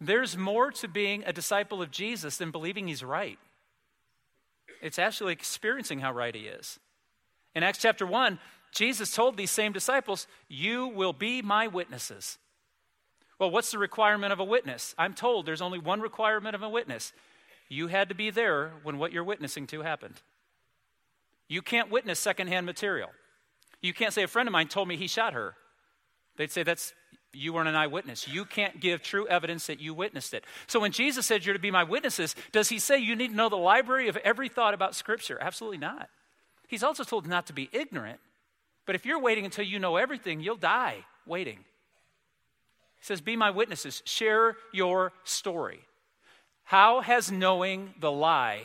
There's 0.00 0.38
more 0.38 0.70
to 0.70 0.88
being 0.88 1.22
a 1.26 1.34
disciple 1.34 1.82
of 1.82 1.90
Jesus 1.90 2.38
than 2.38 2.50
believing 2.50 2.88
he's 2.88 3.04
right. 3.04 3.38
It's 4.80 4.98
actually 4.98 5.34
experiencing 5.34 5.98
how 5.98 6.12
right 6.12 6.34
he 6.34 6.46
is. 6.46 6.80
In 7.54 7.62
Acts 7.62 7.80
chapter 7.82 8.06
1, 8.06 8.38
Jesus 8.72 9.14
told 9.14 9.36
these 9.36 9.50
same 9.50 9.72
disciples, 9.72 10.26
You 10.48 10.88
will 10.88 11.12
be 11.12 11.42
my 11.42 11.66
witnesses. 11.66 12.38
Well, 13.38 13.50
what's 13.50 13.70
the 13.70 13.78
requirement 13.78 14.32
of 14.32 14.40
a 14.40 14.44
witness? 14.44 14.94
I'm 14.96 15.12
told 15.12 15.44
there's 15.44 15.60
only 15.60 15.78
one 15.78 16.00
requirement 16.00 16.54
of 16.54 16.62
a 16.62 16.70
witness. 16.70 17.12
You 17.70 17.86
had 17.86 18.08
to 18.08 18.14
be 18.14 18.30
there 18.30 18.72
when 18.82 18.98
what 18.98 19.12
you're 19.12 19.24
witnessing 19.24 19.66
to 19.68 19.80
happened. 19.80 20.20
You 21.48 21.62
can't 21.62 21.90
witness 21.90 22.18
secondhand 22.18 22.66
material. 22.66 23.10
You 23.80 23.94
can't 23.94 24.12
say, 24.12 24.24
A 24.24 24.28
friend 24.28 24.48
of 24.48 24.52
mine 24.52 24.68
told 24.68 24.88
me 24.88 24.96
he 24.96 25.06
shot 25.06 25.32
her. 25.32 25.54
They'd 26.36 26.50
say, 26.50 26.64
That's 26.64 26.92
you 27.32 27.52
weren't 27.52 27.68
an 27.68 27.76
eyewitness. 27.76 28.26
You 28.26 28.44
can't 28.44 28.80
give 28.80 29.02
true 29.02 29.26
evidence 29.28 29.68
that 29.68 29.80
you 29.80 29.94
witnessed 29.94 30.34
it. 30.34 30.44
So 30.66 30.80
when 30.80 30.90
Jesus 30.90 31.26
said 31.26 31.46
you're 31.46 31.54
to 31.54 31.60
be 31.60 31.70
my 31.70 31.84
witnesses, 31.84 32.34
does 32.50 32.68
he 32.68 32.80
say 32.80 32.98
you 32.98 33.14
need 33.14 33.28
to 33.28 33.36
know 33.36 33.48
the 33.48 33.56
library 33.56 34.08
of 34.08 34.16
every 34.18 34.48
thought 34.48 34.74
about 34.74 34.96
Scripture? 34.96 35.38
Absolutely 35.40 35.78
not. 35.78 36.10
He's 36.66 36.82
also 36.82 37.04
told 37.04 37.28
not 37.28 37.46
to 37.46 37.52
be 37.52 37.70
ignorant. 37.72 38.18
But 38.84 38.96
if 38.96 39.06
you're 39.06 39.20
waiting 39.20 39.44
until 39.44 39.64
you 39.64 39.78
know 39.78 39.96
everything, 39.96 40.40
you'll 40.40 40.56
die 40.56 41.04
waiting. 41.24 41.58
He 42.98 43.04
says, 43.04 43.20
Be 43.20 43.36
my 43.36 43.50
witnesses, 43.50 44.02
share 44.04 44.56
your 44.72 45.12
story. 45.22 45.80
How 46.70 47.00
has 47.00 47.32
knowing 47.32 47.94
the 47.98 48.12
lie 48.12 48.60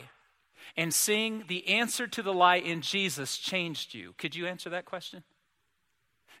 and 0.76 0.94
seeing 0.94 1.42
the 1.48 1.66
answer 1.66 2.06
to 2.06 2.22
the 2.22 2.32
lie 2.32 2.58
in 2.58 2.80
Jesus 2.80 3.36
changed 3.36 3.94
you? 3.94 4.14
Could 4.16 4.36
you 4.36 4.46
answer 4.46 4.70
that 4.70 4.84
question? 4.84 5.24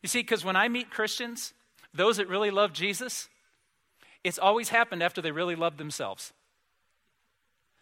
You 0.00 0.08
see, 0.08 0.20
because 0.20 0.44
when 0.44 0.54
I 0.54 0.68
meet 0.68 0.92
Christians, 0.92 1.54
those 1.92 2.18
that 2.18 2.28
really 2.28 2.52
love 2.52 2.72
Jesus, 2.72 3.28
it's 4.22 4.38
always 4.38 4.68
happened 4.68 5.02
after 5.02 5.20
they 5.20 5.32
really 5.32 5.56
loved 5.56 5.76
themselves. 5.76 6.32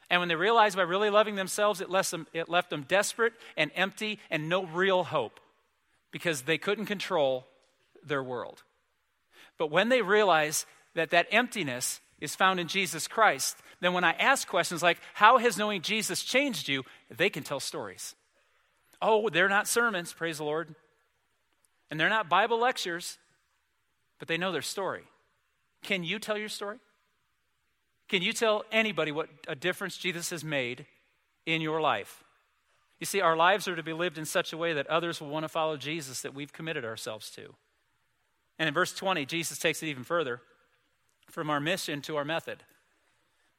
And 0.08 0.18
when 0.18 0.30
they 0.30 0.34
realized 0.34 0.78
by 0.78 0.82
really 0.84 1.10
loving 1.10 1.34
themselves, 1.34 1.82
it 1.82 1.90
left, 1.90 2.10
them, 2.10 2.26
it 2.32 2.48
left 2.48 2.70
them 2.70 2.86
desperate 2.88 3.34
and 3.54 3.70
empty 3.74 4.18
and 4.30 4.48
no 4.48 4.64
real 4.64 5.04
hope 5.04 5.40
because 6.10 6.40
they 6.40 6.56
couldn't 6.56 6.86
control 6.86 7.46
their 8.02 8.22
world. 8.22 8.62
But 9.58 9.70
when 9.70 9.90
they 9.90 10.00
realize 10.00 10.64
that 10.94 11.10
that 11.10 11.26
emptiness 11.30 12.00
is 12.18 12.34
found 12.34 12.58
in 12.58 12.68
Jesus 12.68 13.06
Christ, 13.06 13.58
then 13.84 13.92
when 13.92 14.04
I 14.04 14.12
ask 14.12 14.48
questions 14.48 14.82
like, 14.82 14.98
How 15.12 15.38
has 15.38 15.58
knowing 15.58 15.82
Jesus 15.82 16.22
changed 16.22 16.68
you? 16.68 16.84
they 17.14 17.28
can 17.28 17.42
tell 17.42 17.60
stories. 17.60 18.14
Oh, 19.02 19.28
they're 19.28 19.48
not 19.48 19.68
sermons, 19.68 20.12
praise 20.12 20.38
the 20.38 20.44
Lord. 20.44 20.74
And 21.90 22.00
they're 22.00 22.08
not 22.08 22.28
Bible 22.28 22.58
lectures, 22.58 23.18
but 24.18 24.26
they 24.26 24.38
know 24.38 24.52
their 24.52 24.62
story. 24.62 25.02
Can 25.82 26.02
you 26.02 26.18
tell 26.18 26.38
your 26.38 26.48
story? 26.48 26.78
Can 28.08 28.22
you 28.22 28.32
tell 28.32 28.64
anybody 28.72 29.12
what 29.12 29.28
a 29.46 29.54
difference 29.54 29.96
Jesus 29.96 30.30
has 30.30 30.42
made 30.42 30.86
in 31.44 31.60
your 31.60 31.80
life? 31.80 32.24
You 33.00 33.06
see, 33.06 33.20
our 33.20 33.36
lives 33.36 33.68
are 33.68 33.76
to 33.76 33.82
be 33.82 33.92
lived 33.92 34.16
in 34.16 34.24
such 34.24 34.52
a 34.52 34.56
way 34.56 34.72
that 34.72 34.86
others 34.86 35.20
will 35.20 35.28
want 35.28 35.44
to 35.44 35.48
follow 35.48 35.76
Jesus 35.76 36.22
that 36.22 36.34
we've 36.34 36.52
committed 36.52 36.84
ourselves 36.84 37.30
to. 37.32 37.54
And 38.58 38.66
in 38.68 38.74
verse 38.74 38.94
20, 38.94 39.26
Jesus 39.26 39.58
takes 39.58 39.82
it 39.82 39.88
even 39.88 40.04
further 40.04 40.40
from 41.28 41.50
our 41.50 41.60
mission 41.60 42.00
to 42.02 42.16
our 42.16 42.24
method. 42.24 42.62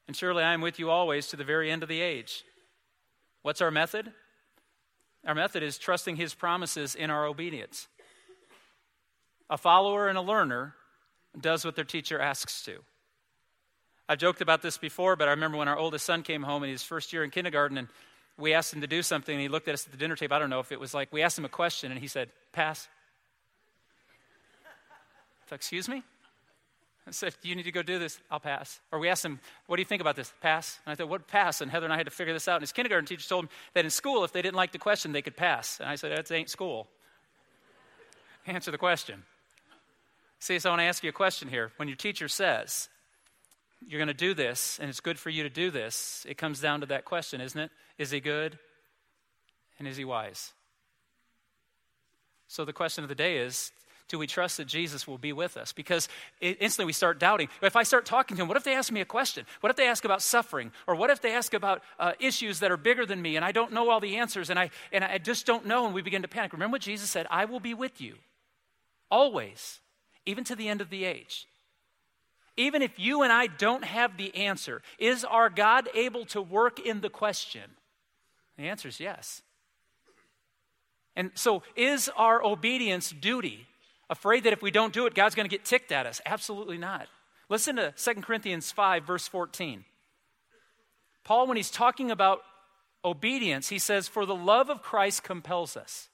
And 0.08 0.16
surely 0.16 0.44
I 0.44 0.54
am 0.54 0.62
with 0.62 0.80
you 0.80 0.90
always 0.90 1.28
to 1.28 1.36
the 1.36 1.44
very 1.44 1.72
end 1.72 1.84
of 1.84 1.90
the 1.90 2.02
age. 2.02 2.44
What's 3.42 3.62
our 3.62 3.72
method? 3.72 4.12
Our 5.26 5.36
method 5.36 5.64
is 5.64 5.78
trusting 5.78 6.16
his 6.16 6.34
promises 6.34 6.96
in 6.96 7.10
our 7.10 7.26
obedience. 7.26 7.88
A 9.50 9.58
follower 9.58 10.08
and 10.08 10.18
a 10.18 10.22
learner 10.22 10.76
does 11.40 11.66
what 11.66 11.76
their 11.76 11.86
teacher 11.86 12.20
asks 12.20 12.64
to. 12.66 12.78
I've 14.08 14.20
joked 14.20 14.42
about 14.42 14.62
this 14.62 14.78
before, 14.78 15.16
but 15.16 15.28
I 15.28 15.32
remember 15.32 15.58
when 15.58 15.68
our 15.68 15.78
oldest 15.78 16.06
son 16.06 16.22
came 16.22 16.44
home 16.44 16.64
in 16.64 16.70
his 16.70 16.84
first 16.84 17.12
year 17.12 17.24
in 17.24 17.32
kindergarten, 17.32 17.78
and 17.78 17.88
we 18.38 18.54
asked 18.54 18.74
him 18.74 18.82
to 18.82 18.88
do 18.88 19.02
something, 19.02 19.34
and 19.34 19.42
he 19.42 19.48
looked 19.48 19.68
at 19.68 19.74
us 19.74 19.86
at 19.86 19.92
the 19.92 19.98
dinner 19.98 20.16
table. 20.16 20.36
I 20.36 20.40
don't 20.40 20.50
know 20.50 20.60
if 20.60 20.72
it 20.72 20.80
was 20.80 20.94
like 20.94 21.12
we 21.12 21.24
asked 21.24 21.38
him 21.38 21.46
a 21.46 21.50
question, 21.50 21.92
and 21.92 22.00
he 22.00 22.08
said, 22.08 22.30
Pass. 22.52 22.88
Excuse 25.52 25.88
me? 25.88 26.04
I 27.08 27.12
said, 27.12 27.36
You 27.44 27.56
need 27.56 27.64
to 27.64 27.72
go 27.72 27.84
do 27.84 28.00
this. 28.00 28.20
I'll 28.32 28.40
pass. 28.40 28.80
Or 28.92 29.00
we 29.00 29.10
asked 29.10 29.24
him, 29.24 29.40
What 29.68 29.76
do 29.76 29.82
you 29.82 29.86
think 29.86 30.02
about 30.02 30.16
this? 30.16 30.34
Pass. 30.42 30.80
And 30.86 30.92
I 30.92 30.96
said, 30.96 31.10
What 31.10 31.28
pass? 31.28 31.62
And 31.62 31.70
Heather 31.70 31.86
and 31.86 31.94
I 31.94 31.98
had 31.98 32.08
to 32.08 32.12
figure 32.12 32.34
this 32.34 32.48
out. 32.48 32.56
And 32.56 32.64
his 32.64 32.72
kindergarten 32.72 33.06
teacher 33.06 33.28
told 33.28 33.46
him 33.46 33.50
that 33.74 33.86
in 33.86 33.92
school, 33.92 34.24
if 34.24 34.32
they 34.32 34.42
didn't 34.42 34.56
like 34.56 34.72
the 34.72 34.80
question, 34.80 35.12
they 35.12 35.22
could 35.22 35.38
pass. 35.38 35.80
And 35.80 35.88
I 35.88 35.96
said, 35.96 36.18
That 36.18 36.32
ain't 36.32 36.50
school. 36.50 36.88
Answer 38.48 38.72
the 38.72 38.78
question. 38.78 39.24
See, 40.40 40.60
so 40.60 40.70
I 40.70 40.72
want 40.74 40.82
to 40.82 40.86
ask 40.86 41.04
you 41.04 41.10
a 41.10 41.14
question 41.14 41.48
here. 41.48 41.72
When 41.78 41.88
your 41.88 41.98
teacher 41.98 42.28
says, 42.28 42.90
You're 43.88 44.00
going 44.00 44.08
to 44.08 44.14
do 44.14 44.34
this, 44.34 44.80
and 44.80 44.90
it's 44.90 45.00
good 45.00 45.20
for 45.20 45.30
you 45.30 45.44
to 45.44 45.50
do 45.50 45.70
this, 45.70 46.26
it 46.28 46.38
comes 46.38 46.60
down 46.60 46.82
to 46.82 46.88
that 46.88 47.06
question, 47.06 47.40
isn't 47.40 47.60
it? 47.60 47.72
Is 47.98 48.12
he 48.12 48.20
good? 48.20 48.58
And 49.78 49.88
is 49.88 49.98
he 49.98 50.06
wise? 50.06 50.54
So 52.48 52.66
the 52.66 52.74
question 52.74 53.04
of 53.04 53.10
the 53.10 53.16
day 53.16 53.38
is 53.38 53.72
do 54.08 54.20
we 54.20 54.28
trust 54.28 54.58
that 54.58 54.68
Jesus 54.68 55.08
will 55.08 55.18
be 55.18 55.34
with 55.34 55.58
us? 55.58 55.74
Because 55.74 56.08
instantly 56.40 56.86
we 56.86 56.94
start 56.94 57.20
doubting. 57.20 57.50
If 57.62 57.76
I 57.76 57.84
start 57.84 58.06
talking 58.06 58.38
to 58.38 58.44
him, 58.44 58.48
what 58.48 58.58
if 58.58 58.64
they 58.64 58.76
ask 58.76 58.92
me 58.92 59.02
a 59.02 59.06
question? 59.06 59.46
What 59.62 59.72
if 59.72 59.76
they 59.76 59.88
ask 59.88 60.06
about 60.06 60.22
suffering? 60.22 60.72
Or 60.86 60.96
what 60.96 61.10
if 61.10 61.22
they 61.22 61.34
ask 61.34 61.54
about 61.54 61.82
uh, 62.00 62.14
issues 62.20 62.60
that 62.60 62.72
are 62.72 62.78
bigger 62.78 63.06
than 63.06 63.22
me 63.22 63.36
and 63.36 63.44
I 63.44 63.52
don't 63.52 63.74
know 63.74 63.90
all 63.90 64.00
the 64.00 64.18
answers 64.18 64.50
and 64.50 64.60
I, 64.60 64.70
and 64.92 65.04
I 65.04 65.18
just 65.18 65.46
don't 65.46 65.66
know 65.66 65.86
and 65.86 65.96
we 65.96 66.04
begin 66.04 66.22
to 66.22 66.28
panic? 66.28 66.54
Remember 66.54 66.76
what 66.76 66.82
Jesus 66.82 67.10
said? 67.10 67.26
I 67.32 67.46
will 67.46 67.60
be 67.60 67.74
with 67.74 68.00
you 68.00 68.16
always, 69.10 69.80
even 70.26 70.44
to 70.44 70.56
the 70.56 70.68
end 70.68 70.82
of 70.82 70.90
the 70.90 71.04
age. 71.06 71.48
Even 72.58 72.82
if 72.82 72.98
you 72.98 73.24
and 73.24 73.34
I 73.34 73.48
don't 73.48 73.84
have 73.84 74.18
the 74.18 74.34
answer, 74.36 74.82
is 75.00 75.26
our 75.26 75.50
God 75.50 75.90
able 75.94 76.26
to 76.28 76.42
work 76.42 76.80
in 76.80 77.02
the 77.02 77.10
question? 77.10 77.72
The 78.58 78.70
answer 78.70 78.88
is 78.88 79.00
yes. 79.00 79.42
And 81.16 81.32
so, 81.34 81.64
is 81.76 82.10
our 82.16 82.44
obedience 82.44 83.10
duty? 83.10 83.68
Afraid 84.10 84.44
that 84.44 84.54
if 84.54 84.62
we 84.62 84.72
don't 84.72 84.94
do 84.94 85.06
it, 85.06 85.16
God's 85.16 85.36
going 85.36 85.48
to 85.48 85.56
get 85.56 85.66
ticked 85.66 85.92
at 85.92 86.06
us? 86.06 86.22
Absolutely 86.26 86.78
not. 86.78 87.08
Listen 87.50 87.76
to 87.78 87.94
2 87.96 88.22
Corinthians 88.22 88.72
5, 88.72 89.04
verse 89.04 89.28
14. 89.28 89.86
Paul, 91.24 91.48
when 91.48 91.58
he's 91.58 91.72
talking 91.72 92.12
about 92.12 92.42
obedience, 93.04 93.70
he 93.70 93.80
says, 93.80 94.08
For 94.08 94.26
the 94.26 94.36
love 94.36 94.70
of 94.70 94.82
Christ 94.82 95.24
compels 95.24 95.76
us. 95.76 96.10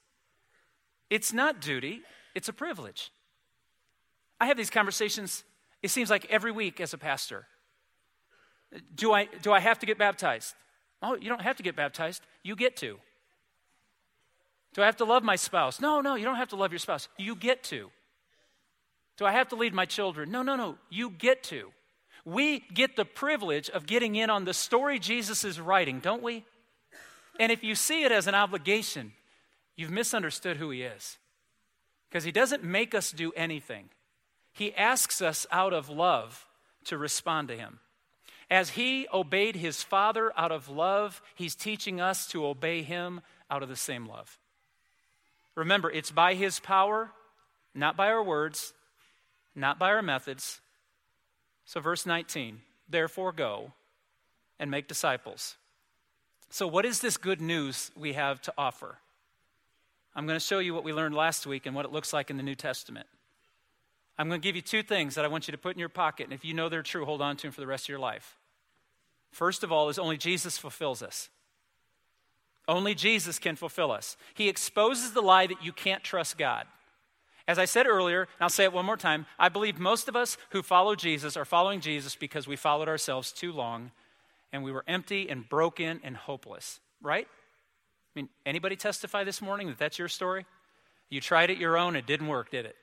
It's 1.10 1.32
not 1.32 1.60
duty, 1.60 2.00
it's 2.34 2.48
a 2.48 2.52
privilege. 2.52 3.10
I 4.40 4.46
have 4.46 4.56
these 4.56 4.70
conversations, 4.70 5.44
it 5.82 5.90
seems 5.90 6.10
like 6.10 6.26
every 6.30 6.52
week 6.52 6.80
as 6.80 6.94
a 6.94 6.98
pastor. 6.98 7.46
Do 8.94 9.12
I, 9.12 9.28
do 9.42 9.52
I 9.52 9.60
have 9.60 9.78
to 9.80 9.86
get 9.86 9.98
baptized? 9.98 10.54
Oh, 11.02 11.16
you 11.16 11.28
don't 11.28 11.42
have 11.42 11.56
to 11.56 11.62
get 11.62 11.76
baptized. 11.76 12.22
You 12.42 12.56
get 12.56 12.76
to. 12.78 12.98
Do 14.74 14.82
I 14.82 14.86
have 14.86 14.96
to 14.96 15.04
love 15.04 15.22
my 15.22 15.36
spouse? 15.36 15.80
No, 15.80 16.00
no, 16.00 16.14
you 16.14 16.24
don't 16.24 16.36
have 16.36 16.48
to 16.48 16.56
love 16.56 16.72
your 16.72 16.78
spouse. 16.78 17.08
You 17.18 17.36
get 17.36 17.62
to. 17.64 17.90
Do 19.18 19.26
I 19.26 19.32
have 19.32 19.48
to 19.48 19.56
lead 19.56 19.74
my 19.74 19.84
children? 19.84 20.30
No, 20.30 20.42
no, 20.42 20.56
no, 20.56 20.76
you 20.88 21.10
get 21.10 21.42
to. 21.44 21.70
We 22.24 22.60
get 22.72 22.96
the 22.96 23.04
privilege 23.04 23.68
of 23.68 23.86
getting 23.86 24.16
in 24.16 24.30
on 24.30 24.44
the 24.44 24.54
story 24.54 24.98
Jesus 24.98 25.44
is 25.44 25.60
writing, 25.60 26.00
don't 26.00 26.22
we? 26.22 26.44
And 27.38 27.50
if 27.50 27.64
you 27.64 27.74
see 27.74 28.04
it 28.04 28.12
as 28.12 28.26
an 28.26 28.34
obligation, 28.34 29.12
you've 29.76 29.90
misunderstood 29.90 30.56
who 30.56 30.70
he 30.70 30.82
is. 30.82 31.18
Because 32.08 32.24
he 32.24 32.32
doesn't 32.32 32.62
make 32.62 32.94
us 32.94 33.10
do 33.10 33.32
anything, 33.36 33.88
he 34.52 34.74
asks 34.74 35.22
us 35.22 35.46
out 35.50 35.72
of 35.72 35.88
love 35.88 36.46
to 36.84 36.98
respond 36.98 37.48
to 37.48 37.56
him. 37.56 37.80
As 38.50 38.70
he 38.70 39.08
obeyed 39.12 39.56
his 39.56 39.82
father 39.82 40.30
out 40.36 40.52
of 40.52 40.68
love, 40.68 41.22
he's 41.34 41.54
teaching 41.54 42.00
us 42.00 42.26
to 42.28 42.44
obey 42.46 42.82
him 42.82 43.22
out 43.50 43.62
of 43.62 43.70
the 43.70 43.76
same 43.76 44.06
love. 44.06 44.38
Remember, 45.54 45.90
it's 45.90 46.10
by 46.10 46.34
his 46.34 46.60
power, 46.60 47.10
not 47.74 47.96
by 47.96 48.08
our 48.08 48.22
words, 48.22 48.72
not 49.54 49.78
by 49.78 49.90
our 49.90 50.02
methods. 50.02 50.60
So, 51.64 51.80
verse 51.80 52.06
19, 52.06 52.60
therefore 52.88 53.32
go 53.32 53.72
and 54.58 54.70
make 54.70 54.88
disciples. 54.88 55.56
So, 56.50 56.66
what 56.66 56.84
is 56.84 57.00
this 57.00 57.16
good 57.16 57.40
news 57.40 57.90
we 57.96 58.14
have 58.14 58.40
to 58.42 58.54
offer? 58.56 58.98
I'm 60.14 60.26
going 60.26 60.38
to 60.38 60.44
show 60.44 60.58
you 60.58 60.74
what 60.74 60.84
we 60.84 60.92
learned 60.92 61.14
last 61.14 61.46
week 61.46 61.66
and 61.66 61.74
what 61.74 61.86
it 61.86 61.92
looks 61.92 62.12
like 62.12 62.30
in 62.30 62.36
the 62.36 62.42
New 62.42 62.54
Testament. 62.54 63.06
I'm 64.18 64.28
going 64.28 64.40
to 64.40 64.46
give 64.46 64.56
you 64.56 64.62
two 64.62 64.82
things 64.82 65.14
that 65.14 65.24
I 65.24 65.28
want 65.28 65.48
you 65.48 65.52
to 65.52 65.58
put 65.58 65.74
in 65.74 65.80
your 65.80 65.88
pocket, 65.88 66.24
and 66.24 66.32
if 66.32 66.44
you 66.44 66.52
know 66.52 66.68
they're 66.68 66.82
true, 66.82 67.04
hold 67.04 67.22
on 67.22 67.36
to 67.38 67.42
them 67.44 67.52
for 67.52 67.60
the 67.60 67.66
rest 67.66 67.86
of 67.86 67.88
your 67.88 67.98
life. 67.98 68.36
First 69.30 69.64
of 69.64 69.72
all, 69.72 69.88
is 69.88 69.98
only 69.98 70.18
Jesus 70.18 70.58
fulfills 70.58 71.02
us. 71.02 71.30
Only 72.68 72.94
Jesus 72.94 73.38
can 73.38 73.56
fulfill 73.56 73.90
us. 73.90 74.16
He 74.34 74.48
exposes 74.48 75.12
the 75.12 75.20
lie 75.20 75.46
that 75.46 75.64
you 75.64 75.72
can't 75.72 76.04
trust 76.04 76.38
God. 76.38 76.66
As 77.48 77.58
I 77.58 77.64
said 77.64 77.86
earlier, 77.86 78.22
and 78.22 78.30
I'll 78.40 78.48
say 78.48 78.64
it 78.64 78.72
one 78.72 78.86
more 78.86 78.96
time, 78.96 79.26
I 79.38 79.48
believe 79.48 79.78
most 79.78 80.08
of 80.08 80.14
us 80.14 80.36
who 80.50 80.62
follow 80.62 80.94
Jesus 80.94 81.36
are 81.36 81.44
following 81.44 81.80
Jesus 81.80 82.14
because 82.14 82.46
we 82.46 82.54
followed 82.54 82.88
ourselves 82.88 83.32
too 83.32 83.52
long 83.52 83.90
and 84.52 84.62
we 84.62 84.70
were 84.70 84.84
empty 84.86 85.28
and 85.28 85.48
broken 85.48 86.00
and 86.04 86.16
hopeless, 86.16 86.78
right? 87.00 87.26
I 87.26 88.20
mean, 88.20 88.28
anybody 88.46 88.76
testify 88.76 89.24
this 89.24 89.42
morning 89.42 89.66
that 89.68 89.78
that's 89.78 89.98
your 89.98 90.08
story? 90.08 90.46
You 91.10 91.20
tried 91.20 91.50
it 91.50 91.58
your 91.58 91.76
own, 91.76 91.96
it 91.96 92.06
didn't 92.06 92.28
work, 92.28 92.50
did 92.50 92.66
it? 92.66 92.76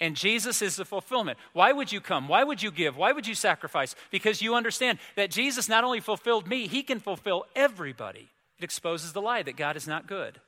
And 0.00 0.16
Jesus 0.16 0.62
is 0.62 0.76
the 0.76 0.84
fulfillment. 0.84 1.38
Why 1.52 1.72
would 1.72 1.92
you 1.92 2.00
come? 2.00 2.26
Why 2.26 2.42
would 2.42 2.62
you 2.62 2.70
give? 2.70 2.96
Why 2.96 3.12
would 3.12 3.26
you 3.26 3.34
sacrifice? 3.34 3.94
Because 4.10 4.40
you 4.40 4.54
understand 4.54 4.98
that 5.14 5.30
Jesus 5.30 5.68
not 5.68 5.84
only 5.84 6.00
fulfilled 6.00 6.48
me, 6.48 6.66
he 6.66 6.82
can 6.82 7.00
fulfill 7.00 7.44
everybody. 7.54 8.28
It 8.60 8.64
exposes 8.64 9.14
the 9.14 9.22
lie 9.22 9.42
that 9.42 9.56
God 9.56 9.74
is 9.74 9.88
not 9.88 10.06
good. 10.06 10.38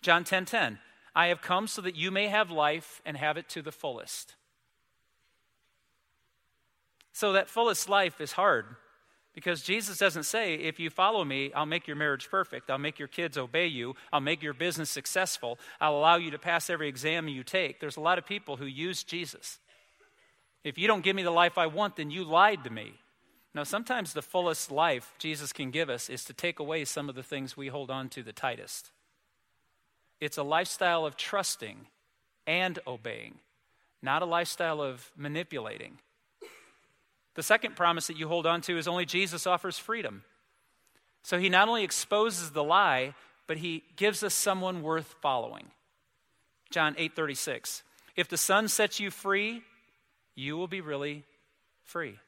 John 0.00 0.22
10:10. 0.22 0.26
10, 0.26 0.44
10, 0.44 0.78
I 1.16 1.26
have 1.26 1.42
come 1.42 1.66
so 1.66 1.82
that 1.82 1.96
you 1.96 2.12
may 2.12 2.28
have 2.28 2.52
life 2.52 3.02
and 3.04 3.16
have 3.16 3.36
it 3.36 3.48
to 3.48 3.62
the 3.62 3.72
fullest. 3.72 4.36
So 7.12 7.32
that 7.32 7.48
fullest 7.48 7.88
life 7.88 8.20
is 8.20 8.32
hard 8.32 8.76
because 9.34 9.62
Jesus 9.62 9.98
doesn't 9.98 10.22
say, 10.22 10.54
if 10.54 10.78
you 10.78 10.88
follow 10.88 11.24
me, 11.24 11.52
I'll 11.52 11.66
make 11.66 11.88
your 11.88 11.96
marriage 11.96 12.30
perfect. 12.30 12.70
I'll 12.70 12.78
make 12.78 13.00
your 13.00 13.08
kids 13.08 13.36
obey 13.36 13.66
you. 13.66 13.96
I'll 14.12 14.20
make 14.20 14.40
your 14.40 14.54
business 14.54 14.88
successful. 14.88 15.58
I'll 15.80 15.96
allow 15.96 16.14
you 16.14 16.30
to 16.30 16.38
pass 16.38 16.70
every 16.70 16.88
exam 16.88 17.26
you 17.26 17.42
take. 17.42 17.80
There's 17.80 17.96
a 17.96 18.00
lot 18.00 18.18
of 18.18 18.26
people 18.26 18.56
who 18.56 18.66
use 18.66 19.02
Jesus. 19.02 19.58
If 20.62 20.78
you 20.78 20.86
don't 20.86 21.02
give 21.02 21.16
me 21.16 21.24
the 21.24 21.32
life 21.32 21.58
I 21.58 21.66
want, 21.66 21.96
then 21.96 22.12
you 22.12 22.22
lied 22.22 22.62
to 22.62 22.70
me. 22.70 22.94
Now, 23.58 23.64
sometimes 23.64 24.12
the 24.12 24.22
fullest 24.22 24.70
life 24.70 25.14
Jesus 25.18 25.52
can 25.52 25.72
give 25.72 25.90
us 25.90 26.08
is 26.08 26.24
to 26.26 26.32
take 26.32 26.60
away 26.60 26.84
some 26.84 27.08
of 27.08 27.16
the 27.16 27.24
things 27.24 27.56
we 27.56 27.66
hold 27.66 27.90
on 27.90 28.08
to 28.10 28.22
the 28.22 28.32
tightest. 28.32 28.92
It's 30.20 30.38
a 30.38 30.44
lifestyle 30.44 31.04
of 31.04 31.16
trusting 31.16 31.88
and 32.46 32.78
obeying, 32.86 33.40
not 34.00 34.22
a 34.22 34.26
lifestyle 34.26 34.80
of 34.80 35.10
manipulating. 35.16 35.98
The 37.34 37.42
second 37.42 37.74
promise 37.74 38.06
that 38.06 38.16
you 38.16 38.28
hold 38.28 38.46
on 38.46 38.60
to 38.60 38.78
is 38.78 38.86
only 38.86 39.04
Jesus 39.04 39.44
offers 39.44 39.76
freedom. 39.76 40.22
So 41.24 41.40
he 41.40 41.48
not 41.48 41.66
only 41.66 41.82
exposes 41.82 42.52
the 42.52 42.62
lie, 42.62 43.16
but 43.48 43.56
he 43.56 43.82
gives 43.96 44.22
us 44.22 44.34
someone 44.34 44.84
worth 44.84 45.16
following. 45.20 45.72
John 46.70 46.94
8:36. 46.96 47.82
If 48.14 48.28
the 48.28 48.36
Son 48.36 48.68
sets 48.68 49.00
you 49.00 49.10
free, 49.10 49.64
you 50.36 50.56
will 50.56 50.68
be 50.68 50.80
really 50.80 51.24
free. 51.82 52.20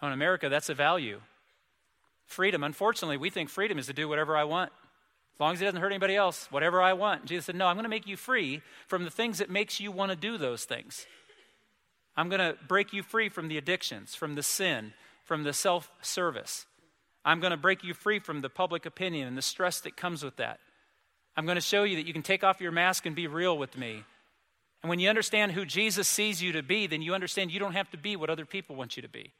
Oh, 0.00 0.08
in 0.08 0.12
America, 0.12 0.48
that's 0.48 0.68
a 0.68 0.74
value. 0.74 1.20
Freedom, 2.26 2.62
unfortunately, 2.64 3.16
we 3.16 3.30
think 3.30 3.48
freedom 3.48 3.78
is 3.78 3.86
to 3.86 3.92
do 3.92 4.08
whatever 4.08 4.36
I 4.36 4.44
want. 4.44 4.72
As 5.36 5.40
long 5.40 5.52
as 5.52 5.60
it 5.60 5.66
doesn't 5.66 5.80
hurt 5.80 5.92
anybody 5.92 6.16
else, 6.16 6.50
whatever 6.50 6.80
I 6.80 6.94
want. 6.94 7.26
Jesus 7.26 7.44
said, 7.44 7.56
No, 7.56 7.66
I'm 7.66 7.76
going 7.76 7.84
to 7.84 7.90
make 7.90 8.06
you 8.06 8.16
free 8.16 8.62
from 8.86 9.04
the 9.04 9.10
things 9.10 9.38
that 9.38 9.50
makes 9.50 9.80
you 9.80 9.92
want 9.92 10.10
to 10.10 10.16
do 10.16 10.38
those 10.38 10.64
things. 10.64 11.06
I'm 12.16 12.30
going 12.30 12.40
to 12.40 12.56
break 12.66 12.92
you 12.92 13.02
free 13.02 13.28
from 13.28 13.48
the 13.48 13.58
addictions, 13.58 14.14
from 14.14 14.34
the 14.34 14.42
sin, 14.42 14.94
from 15.24 15.42
the 15.42 15.52
self 15.52 15.90
service. 16.00 16.66
I'm 17.24 17.40
going 17.40 17.50
to 17.50 17.56
break 17.58 17.84
you 17.84 17.92
free 17.92 18.18
from 18.18 18.40
the 18.40 18.48
public 18.48 18.86
opinion 18.86 19.28
and 19.28 19.36
the 19.36 19.42
stress 19.42 19.80
that 19.80 19.96
comes 19.96 20.24
with 20.24 20.36
that. 20.36 20.58
I'm 21.36 21.44
going 21.44 21.56
to 21.56 21.60
show 21.60 21.82
you 21.82 21.96
that 21.96 22.06
you 22.06 22.14
can 22.14 22.22
take 22.22 22.42
off 22.42 22.60
your 22.60 22.72
mask 22.72 23.04
and 23.04 23.14
be 23.14 23.26
real 23.26 23.58
with 23.58 23.76
me. 23.76 24.04
And 24.82 24.88
when 24.88 25.00
you 25.00 25.08
understand 25.08 25.52
who 25.52 25.66
Jesus 25.66 26.08
sees 26.08 26.40
you 26.42 26.52
to 26.52 26.62
be, 26.62 26.86
then 26.86 27.02
you 27.02 27.14
understand 27.14 27.50
you 27.50 27.58
don't 27.58 27.72
have 27.72 27.90
to 27.90 27.98
be 27.98 28.16
what 28.16 28.30
other 28.30 28.46
people 28.46 28.76
want 28.76 28.96
you 28.96 29.02
to 29.02 29.08
be. 29.08 29.32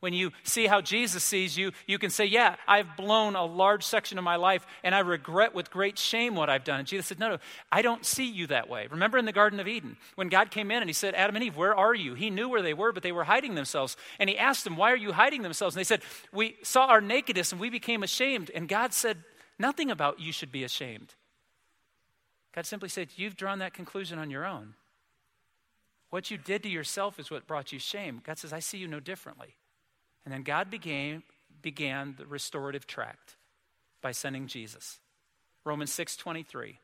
When 0.00 0.12
you 0.12 0.32
see 0.42 0.66
how 0.66 0.80
Jesus 0.80 1.24
sees 1.24 1.56
you, 1.56 1.72
you 1.86 1.98
can 1.98 2.10
say, 2.10 2.26
Yeah, 2.26 2.56
I've 2.66 2.96
blown 2.96 3.36
a 3.36 3.44
large 3.44 3.84
section 3.84 4.18
of 4.18 4.24
my 4.24 4.36
life 4.36 4.66
and 4.84 4.94
I 4.94 5.00
regret 5.00 5.54
with 5.54 5.70
great 5.70 5.98
shame 5.98 6.34
what 6.34 6.50
I've 6.50 6.64
done. 6.64 6.80
And 6.80 6.88
Jesus 6.88 7.06
said, 7.06 7.18
No, 7.18 7.30
no, 7.30 7.38
I 7.72 7.82
don't 7.82 8.04
see 8.04 8.28
you 8.30 8.46
that 8.48 8.68
way. 8.68 8.86
Remember 8.90 9.18
in 9.18 9.24
the 9.24 9.32
Garden 9.32 9.60
of 9.60 9.68
Eden 9.68 9.96
when 10.14 10.28
God 10.28 10.50
came 10.50 10.70
in 10.70 10.82
and 10.82 10.88
he 10.88 10.94
said, 10.94 11.14
Adam 11.14 11.36
and 11.36 11.44
Eve, 11.44 11.56
where 11.56 11.74
are 11.74 11.94
you? 11.94 12.14
He 12.14 12.30
knew 12.30 12.48
where 12.48 12.62
they 12.62 12.74
were, 12.74 12.92
but 12.92 13.02
they 13.02 13.12
were 13.12 13.24
hiding 13.24 13.54
themselves. 13.54 13.96
And 14.18 14.28
he 14.28 14.38
asked 14.38 14.64
them, 14.64 14.76
Why 14.76 14.92
are 14.92 14.96
you 14.96 15.12
hiding 15.12 15.42
themselves? 15.42 15.74
And 15.74 15.80
they 15.80 15.84
said, 15.84 16.02
We 16.32 16.56
saw 16.62 16.86
our 16.86 17.00
nakedness 17.00 17.52
and 17.52 17.60
we 17.60 17.70
became 17.70 18.02
ashamed. 18.02 18.50
And 18.54 18.68
God 18.68 18.92
said, 18.92 19.18
Nothing 19.58 19.90
about 19.90 20.20
you 20.20 20.32
should 20.32 20.52
be 20.52 20.64
ashamed. 20.64 21.14
God 22.54 22.66
simply 22.66 22.88
said, 22.88 23.08
You've 23.16 23.36
drawn 23.36 23.58
that 23.60 23.74
conclusion 23.74 24.18
on 24.18 24.30
your 24.30 24.46
own. 24.46 24.74
What 26.10 26.30
you 26.30 26.38
did 26.38 26.62
to 26.62 26.68
yourself 26.68 27.18
is 27.18 27.30
what 27.30 27.46
brought 27.46 27.72
you 27.72 27.78
shame. 27.78 28.22
God 28.24 28.38
says, 28.38 28.52
I 28.52 28.60
see 28.60 28.78
you 28.78 28.88
no 28.88 29.00
differently. 29.00 29.56
And 30.26 30.34
then 30.34 30.42
God 30.42 30.70
began, 30.70 31.22
began 31.62 32.16
the 32.18 32.26
restorative 32.26 32.86
tract 32.86 33.36
by 34.02 34.10
sending 34.10 34.48
Jesus. 34.48 34.98
Romans 35.64 35.92
6:23. 35.92 36.78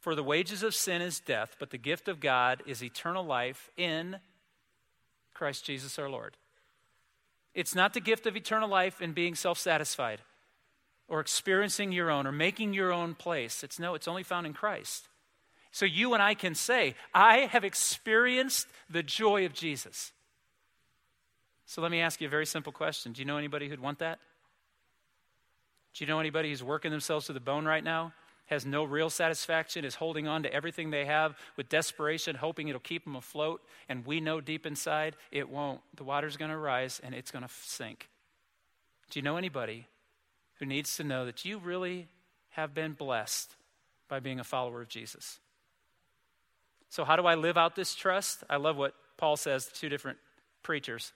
For 0.00 0.14
the 0.14 0.24
wages 0.24 0.62
of 0.62 0.74
sin 0.74 1.00
is 1.00 1.20
death, 1.20 1.56
but 1.58 1.70
the 1.70 1.78
gift 1.78 2.08
of 2.08 2.20
God 2.20 2.62
is 2.66 2.82
eternal 2.82 3.24
life 3.24 3.70
in 3.76 4.18
Christ 5.34 5.64
Jesus 5.64 5.98
our 5.98 6.10
Lord. 6.10 6.36
It's 7.54 7.74
not 7.74 7.94
the 7.94 8.00
gift 8.00 8.26
of 8.26 8.36
eternal 8.36 8.68
life 8.68 9.00
in 9.00 9.12
being 9.12 9.34
self-satisfied 9.34 10.20
or 11.08 11.20
experiencing 11.20 11.92
your 11.92 12.10
own 12.10 12.26
or 12.26 12.32
making 12.32 12.74
your 12.74 12.92
own 12.92 13.14
place. 13.14 13.64
It's 13.64 13.78
no, 13.78 13.94
it's 13.94 14.08
only 14.08 14.22
found 14.22 14.46
in 14.46 14.52
Christ. 14.52 15.08
So 15.70 15.86
you 15.86 16.14
and 16.14 16.22
I 16.22 16.34
can 16.34 16.54
say, 16.54 16.94
I 17.14 17.46
have 17.46 17.64
experienced 17.64 18.66
the 18.90 19.02
joy 19.02 19.46
of 19.46 19.52
Jesus. 19.52 20.12
So 21.68 21.82
let 21.82 21.90
me 21.90 22.00
ask 22.00 22.22
you 22.22 22.26
a 22.26 22.30
very 22.30 22.46
simple 22.46 22.72
question. 22.72 23.12
Do 23.12 23.20
you 23.20 23.26
know 23.26 23.36
anybody 23.36 23.68
who'd 23.68 23.78
want 23.78 23.98
that? 23.98 24.18
Do 25.92 26.02
you 26.02 26.08
know 26.08 26.18
anybody 26.18 26.48
who's 26.48 26.62
working 26.62 26.90
themselves 26.90 27.26
to 27.26 27.34
the 27.34 27.40
bone 27.40 27.66
right 27.66 27.84
now? 27.84 28.14
Has 28.46 28.64
no 28.64 28.84
real 28.84 29.10
satisfaction, 29.10 29.84
is 29.84 29.96
holding 29.96 30.26
on 30.26 30.44
to 30.44 30.52
everything 30.52 30.90
they 30.90 31.04
have 31.04 31.36
with 31.58 31.68
desperation, 31.68 32.36
hoping 32.36 32.68
it'll 32.68 32.80
keep 32.80 33.04
them 33.04 33.16
afloat, 33.16 33.60
and 33.86 34.06
we 34.06 34.18
know 34.18 34.40
deep 34.40 34.64
inside 34.64 35.14
it 35.30 35.50
won't. 35.50 35.82
The 35.94 36.04
water's 36.04 36.38
going 36.38 36.50
to 36.50 36.56
rise 36.56 37.02
and 37.04 37.14
it's 37.14 37.30
going 37.30 37.44
to 37.44 37.50
sink. 37.62 38.08
Do 39.10 39.18
you 39.18 39.22
know 39.22 39.36
anybody 39.36 39.86
who 40.60 40.64
needs 40.64 40.96
to 40.96 41.04
know 41.04 41.26
that 41.26 41.44
you 41.44 41.58
really 41.58 42.08
have 42.52 42.74
been 42.74 42.94
blessed 42.94 43.54
by 44.08 44.20
being 44.20 44.40
a 44.40 44.44
follower 44.44 44.80
of 44.80 44.88
Jesus? 44.88 45.38
So, 46.88 47.04
how 47.04 47.16
do 47.16 47.26
I 47.26 47.34
live 47.34 47.58
out 47.58 47.76
this 47.76 47.94
trust? 47.94 48.42
I 48.48 48.56
love 48.56 48.78
what 48.78 48.94
Paul 49.18 49.36
says 49.36 49.66
to 49.66 49.74
two 49.74 49.90
different 49.90 50.16
preachers. 50.62 51.12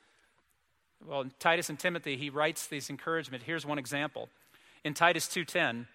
Well, 1.06 1.22
in 1.22 1.32
Titus 1.38 1.68
and 1.68 1.78
Timothy, 1.78 2.16
he 2.16 2.30
writes 2.30 2.66
these 2.66 2.88
encouragement. 2.88 3.44
Here's 3.44 3.66
one 3.66 3.78
example. 3.78 4.28
In 4.84 4.94
Titus 4.94 5.26
2:10, 5.28 5.88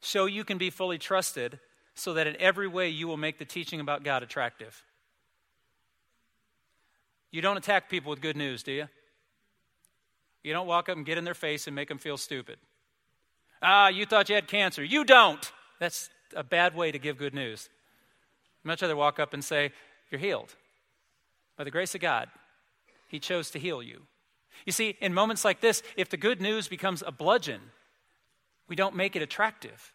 show 0.00 0.26
you 0.26 0.44
can 0.44 0.58
be 0.58 0.70
fully 0.70 0.98
trusted 0.98 1.60
so 1.94 2.14
that 2.14 2.26
in 2.26 2.36
every 2.36 2.68
way 2.68 2.88
you 2.88 3.08
will 3.08 3.16
make 3.16 3.38
the 3.38 3.44
teaching 3.44 3.80
about 3.80 4.04
God 4.04 4.22
attractive. 4.22 4.84
You 7.30 7.42
don't 7.42 7.56
attack 7.56 7.90
people 7.90 8.10
with 8.10 8.20
good 8.20 8.36
news, 8.36 8.62
do 8.62 8.72
you? 8.72 8.88
You 10.42 10.52
don't 10.52 10.66
walk 10.66 10.88
up 10.88 10.96
and 10.96 11.04
get 11.04 11.18
in 11.18 11.24
their 11.24 11.34
face 11.34 11.66
and 11.66 11.76
make 11.76 11.88
them 11.88 11.98
feel 11.98 12.16
stupid. 12.16 12.58
Ah, 13.60 13.88
you 13.88 14.06
thought 14.06 14.28
you 14.28 14.34
had 14.34 14.46
cancer. 14.46 14.84
You 14.84 15.04
don't. 15.04 15.50
That's 15.80 16.08
a 16.34 16.44
bad 16.44 16.74
way 16.74 16.92
to 16.92 16.98
give 16.98 17.18
good 17.18 17.34
news. 17.34 17.68
Much 18.64 18.82
rather 18.82 18.96
walk 18.96 19.18
up 19.18 19.34
and 19.34 19.44
say, 19.44 19.72
You're 20.10 20.20
healed 20.20 20.54
by 21.56 21.64
the 21.64 21.70
grace 21.70 21.94
of 21.94 22.00
God. 22.00 22.28
He 23.08 23.18
chose 23.18 23.50
to 23.50 23.58
heal 23.58 23.82
you. 23.82 24.02
You 24.66 24.72
see, 24.72 24.96
in 25.00 25.14
moments 25.14 25.44
like 25.44 25.60
this, 25.60 25.82
if 25.96 26.08
the 26.08 26.16
good 26.16 26.40
news 26.40 26.68
becomes 26.68 27.02
a 27.06 27.12
bludgeon, 27.12 27.60
we 28.68 28.76
don't 28.76 28.94
make 28.94 29.16
it 29.16 29.22
attractive. 29.22 29.92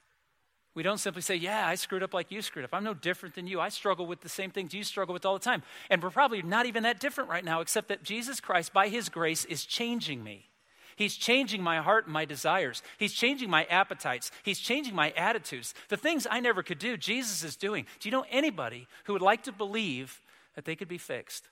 We 0.76 0.82
don't 0.82 0.98
simply 0.98 1.22
say, 1.22 1.36
Yeah, 1.36 1.68
I 1.68 1.76
screwed 1.76 2.02
up 2.02 2.14
like 2.14 2.32
you 2.32 2.42
screwed 2.42 2.66
up. 2.66 2.74
I'm 2.74 2.84
no 2.84 2.96
different 2.96 3.36
than 3.36 3.46
you. 3.46 3.62
I 3.62 3.70
struggle 3.70 4.08
with 4.08 4.22
the 4.22 4.30
same 4.30 4.50
things 4.50 4.74
you 4.74 4.84
struggle 4.84 5.14
with 5.14 5.26
all 5.26 5.36
the 5.36 5.40
time. 5.40 5.62
And 5.90 6.02
we're 6.02 6.10
probably 6.10 6.42
not 6.42 6.66
even 6.66 6.84
that 6.84 7.00
different 7.00 7.30
right 7.30 7.46
now, 7.46 7.62
except 7.62 7.90
that 7.90 8.04
Jesus 8.04 8.40
Christ, 8.40 8.74
by 8.74 8.90
His 8.90 9.10
grace, 9.10 9.46
is 9.46 9.66
changing 9.66 10.24
me. 10.24 10.50
He's 10.96 11.16
changing 11.16 11.62
my 11.62 11.78
heart 11.78 12.06
and 12.06 12.14
my 12.14 12.26
desires. 12.26 12.84
He's 12.98 13.14
changing 13.14 13.50
my 13.50 13.66
appetites. 13.66 14.32
He's 14.44 14.60
changing 14.60 14.96
my 14.96 15.12
attitudes. 15.12 15.74
The 15.90 15.98
things 15.98 16.28
I 16.30 16.40
never 16.40 16.62
could 16.64 16.80
do, 16.80 16.98
Jesus 16.98 17.44
is 17.44 17.56
doing. 17.56 17.86
Do 18.00 18.08
you 18.08 18.12
know 18.12 18.26
anybody 18.30 18.88
who 19.06 19.14
would 19.14 19.22
like 19.22 19.44
to 19.44 19.52
believe 19.52 20.22
that 20.56 20.66
they 20.66 20.76
could 20.76 20.88
be 20.88 21.00
fixed? 21.00 21.50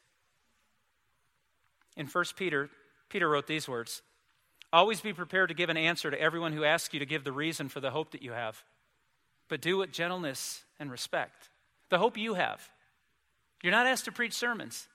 In 1.98 2.08
1 2.08 2.26
Peter, 2.36 2.70
Peter 3.10 3.30
wrote 3.30 3.48
these 3.48 3.68
words 3.68 4.02
Always 4.74 5.02
be 5.02 5.14
prepared 5.14 5.50
to 5.50 5.56
give 5.56 5.70
an 5.70 5.78
answer 5.78 6.10
to 6.10 6.20
everyone 6.20 6.54
who 6.54 6.64
asks 6.64 6.94
you 6.94 7.00
to 7.00 7.06
give 7.06 7.24
the 7.24 7.32
reason 7.32 7.68
for 7.70 7.80
the 7.80 7.92
hope 7.92 8.12
that 8.12 8.22
you 8.22 8.32
have, 8.32 8.64
but 9.50 9.62
do 9.62 9.82
it 9.82 9.92
gentleness 9.92 10.64
and 10.80 10.90
respect. 10.90 11.50
The 11.90 12.00
hope 12.00 12.18
you 12.18 12.36
have. 12.36 12.70
You're 13.62 13.72
not 13.72 13.86
asked 13.86 14.06
to 14.06 14.12
preach 14.12 14.34
sermons. 14.34 14.88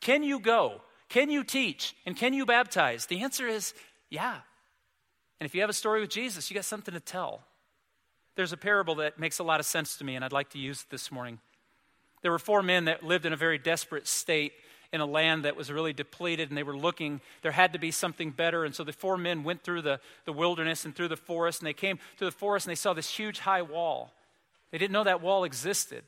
Can 0.00 0.22
you 0.22 0.38
go? 0.38 0.80
Can 1.08 1.30
you 1.30 1.42
teach? 1.42 1.94
And 2.06 2.16
can 2.16 2.32
you 2.32 2.46
baptize? 2.46 3.06
The 3.06 3.22
answer 3.22 3.48
is 3.48 3.74
yeah. 4.08 4.36
And 5.40 5.46
if 5.46 5.54
you 5.54 5.60
have 5.62 5.70
a 5.70 5.74
story 5.74 6.00
with 6.00 6.10
Jesus, 6.10 6.50
you 6.50 6.54
got 6.54 6.64
something 6.64 6.94
to 6.94 7.00
tell. 7.00 7.42
There's 8.36 8.52
a 8.52 8.56
parable 8.56 8.96
that 8.96 9.18
makes 9.18 9.40
a 9.40 9.44
lot 9.44 9.58
of 9.58 9.66
sense 9.66 9.96
to 9.96 10.04
me, 10.04 10.14
and 10.14 10.24
I'd 10.24 10.32
like 10.32 10.50
to 10.50 10.58
use 10.58 10.82
it 10.82 10.90
this 10.90 11.10
morning. 11.10 11.40
There 12.22 12.30
were 12.30 12.38
four 12.38 12.62
men 12.62 12.84
that 12.86 13.02
lived 13.02 13.26
in 13.26 13.32
a 13.32 13.36
very 13.36 13.58
desperate 13.58 14.06
state 14.06 14.52
in 14.92 15.00
a 15.00 15.06
land 15.06 15.44
that 15.44 15.56
was 15.56 15.70
really 15.70 15.92
depleted, 15.92 16.48
and 16.48 16.56
they 16.56 16.62
were 16.62 16.76
looking, 16.76 17.20
there 17.42 17.52
had 17.52 17.72
to 17.74 17.78
be 17.78 17.90
something 17.90 18.30
better. 18.30 18.64
And 18.64 18.74
so 18.74 18.84
the 18.84 18.92
four 18.92 19.18
men 19.18 19.44
went 19.44 19.62
through 19.62 19.82
the, 19.82 20.00
the 20.24 20.32
wilderness 20.32 20.84
and 20.84 20.94
through 20.94 21.08
the 21.08 21.16
forest, 21.16 21.60
and 21.60 21.66
they 21.66 21.74
came 21.74 21.98
to 22.18 22.24
the 22.24 22.30
forest 22.30 22.66
and 22.66 22.70
they 22.70 22.76
saw 22.76 22.94
this 22.94 23.10
huge 23.10 23.40
high 23.40 23.62
wall. 23.62 24.12
They 24.70 24.78
didn't 24.78 24.92
know 24.92 25.04
that 25.04 25.20
wall 25.20 25.44
existed. 25.44 26.04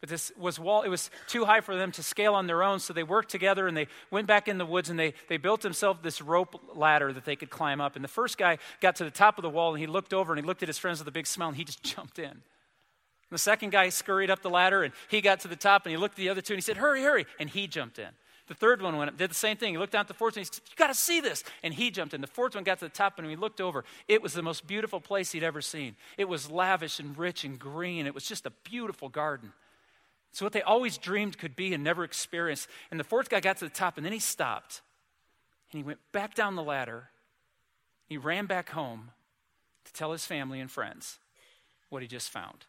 But 0.00 0.08
this 0.08 0.32
was 0.36 0.58
wall, 0.58 0.82
it 0.82 0.88
was 0.88 1.10
too 1.28 1.44
high 1.44 1.60
for 1.60 1.76
them 1.76 1.92
to 1.92 2.02
scale 2.02 2.34
on 2.34 2.48
their 2.48 2.64
own, 2.64 2.80
so 2.80 2.92
they 2.92 3.04
worked 3.04 3.30
together 3.30 3.68
and 3.68 3.76
they 3.76 3.86
went 4.10 4.26
back 4.26 4.48
in 4.48 4.58
the 4.58 4.66
woods 4.66 4.90
and 4.90 4.98
they, 4.98 5.14
they 5.28 5.36
built 5.36 5.60
themselves 5.60 6.00
this 6.02 6.20
rope 6.20 6.60
ladder 6.74 7.12
that 7.12 7.24
they 7.24 7.36
could 7.36 7.50
climb 7.50 7.80
up. 7.80 7.94
And 7.94 8.04
the 8.04 8.08
first 8.08 8.36
guy 8.36 8.58
got 8.80 8.96
to 8.96 9.04
the 9.04 9.12
top 9.12 9.38
of 9.38 9.42
the 9.42 9.50
wall 9.50 9.72
and 9.72 9.80
he 9.80 9.86
looked 9.86 10.12
over 10.12 10.32
and 10.32 10.42
he 10.42 10.46
looked 10.46 10.60
at 10.64 10.68
his 10.68 10.76
friends 10.76 10.98
with 10.98 11.06
a 11.06 11.12
big 11.12 11.28
smile 11.28 11.48
and 11.48 11.56
he 11.56 11.62
just 11.62 11.82
jumped 11.94 12.18
in. 12.18 12.42
The 13.32 13.38
second 13.38 13.70
guy 13.70 13.88
scurried 13.88 14.30
up 14.30 14.42
the 14.42 14.50
ladder 14.50 14.82
and 14.82 14.92
he 15.08 15.22
got 15.22 15.40
to 15.40 15.48
the 15.48 15.56
top 15.56 15.86
and 15.86 15.90
he 15.90 15.96
looked 15.96 16.14
at 16.14 16.18
the 16.18 16.28
other 16.28 16.42
two 16.42 16.52
and 16.52 16.58
he 16.58 16.62
said, 16.62 16.76
Hurry, 16.76 17.02
hurry. 17.02 17.26
And 17.40 17.48
he 17.48 17.66
jumped 17.66 17.98
in. 17.98 18.08
The 18.46 18.54
third 18.54 18.82
one 18.82 18.98
went 18.98 19.08
up, 19.08 19.16
did 19.16 19.30
the 19.30 19.34
same 19.34 19.56
thing. 19.56 19.72
He 19.72 19.78
looked 19.78 19.92
down 19.92 20.02
at 20.02 20.08
the 20.08 20.14
fourth 20.14 20.36
one. 20.36 20.42
He 20.42 20.44
said, 20.44 20.60
You 20.68 20.76
got 20.76 20.88
to 20.88 20.94
see 20.94 21.20
this. 21.20 21.42
And 21.62 21.72
he 21.72 21.90
jumped 21.90 22.12
in. 22.12 22.20
The 22.20 22.26
fourth 22.26 22.54
one 22.54 22.64
got 22.64 22.80
to 22.80 22.84
the 22.84 22.90
top, 22.90 23.18
and 23.18 23.26
he 23.26 23.36
looked 23.36 23.60
over. 23.60 23.84
It 24.08 24.20
was 24.20 24.34
the 24.34 24.42
most 24.42 24.66
beautiful 24.66 25.00
place 25.00 25.32
he'd 25.32 25.42
ever 25.42 25.62
seen. 25.62 25.96
It 26.18 26.28
was 26.28 26.50
lavish 26.50 26.98
and 26.98 27.16
rich 27.16 27.44
and 27.44 27.58
green. 27.58 28.06
It 28.06 28.14
was 28.14 28.26
just 28.26 28.44
a 28.44 28.52
beautiful 28.64 29.08
garden. 29.08 29.52
It's 30.32 30.42
what 30.42 30.52
they 30.52 30.62
always 30.62 30.98
dreamed 30.98 31.38
could 31.38 31.56
be 31.56 31.72
and 31.72 31.82
never 31.82 32.04
experienced. 32.04 32.68
And 32.90 33.00
the 33.00 33.04
fourth 33.04 33.30
guy 33.30 33.40
got 33.40 33.56
to 33.58 33.64
the 33.64 33.70
top, 33.70 33.96
and 33.96 34.04
then 34.04 34.12
he 34.12 34.18
stopped. 34.18 34.82
And 35.70 35.78
he 35.78 35.84
went 35.84 36.00
back 36.10 36.34
down 36.34 36.56
the 36.56 36.62
ladder. 36.62 37.08
He 38.06 38.18
ran 38.18 38.46
back 38.46 38.70
home 38.70 39.12
to 39.84 39.92
tell 39.92 40.12
his 40.12 40.26
family 40.26 40.60
and 40.60 40.70
friends 40.70 41.18
what 41.88 42.02
he 42.02 42.08
just 42.08 42.28
found. 42.28 42.66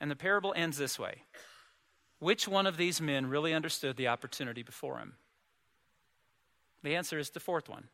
And 0.00 0.10
the 0.10 0.16
parable 0.16 0.52
ends 0.56 0.78
this 0.78 0.98
way 0.98 1.22
which 2.18 2.48
one 2.48 2.66
of 2.66 2.76
these 2.76 3.00
men 3.00 3.26
really 3.26 3.52
understood 3.52 3.96
the 3.96 4.08
opportunity 4.08 4.62
before 4.62 4.98
him? 4.98 5.14
The 6.82 6.96
answer 6.96 7.18
is 7.18 7.30
the 7.30 7.40
fourth 7.40 7.68
one. 7.68 7.88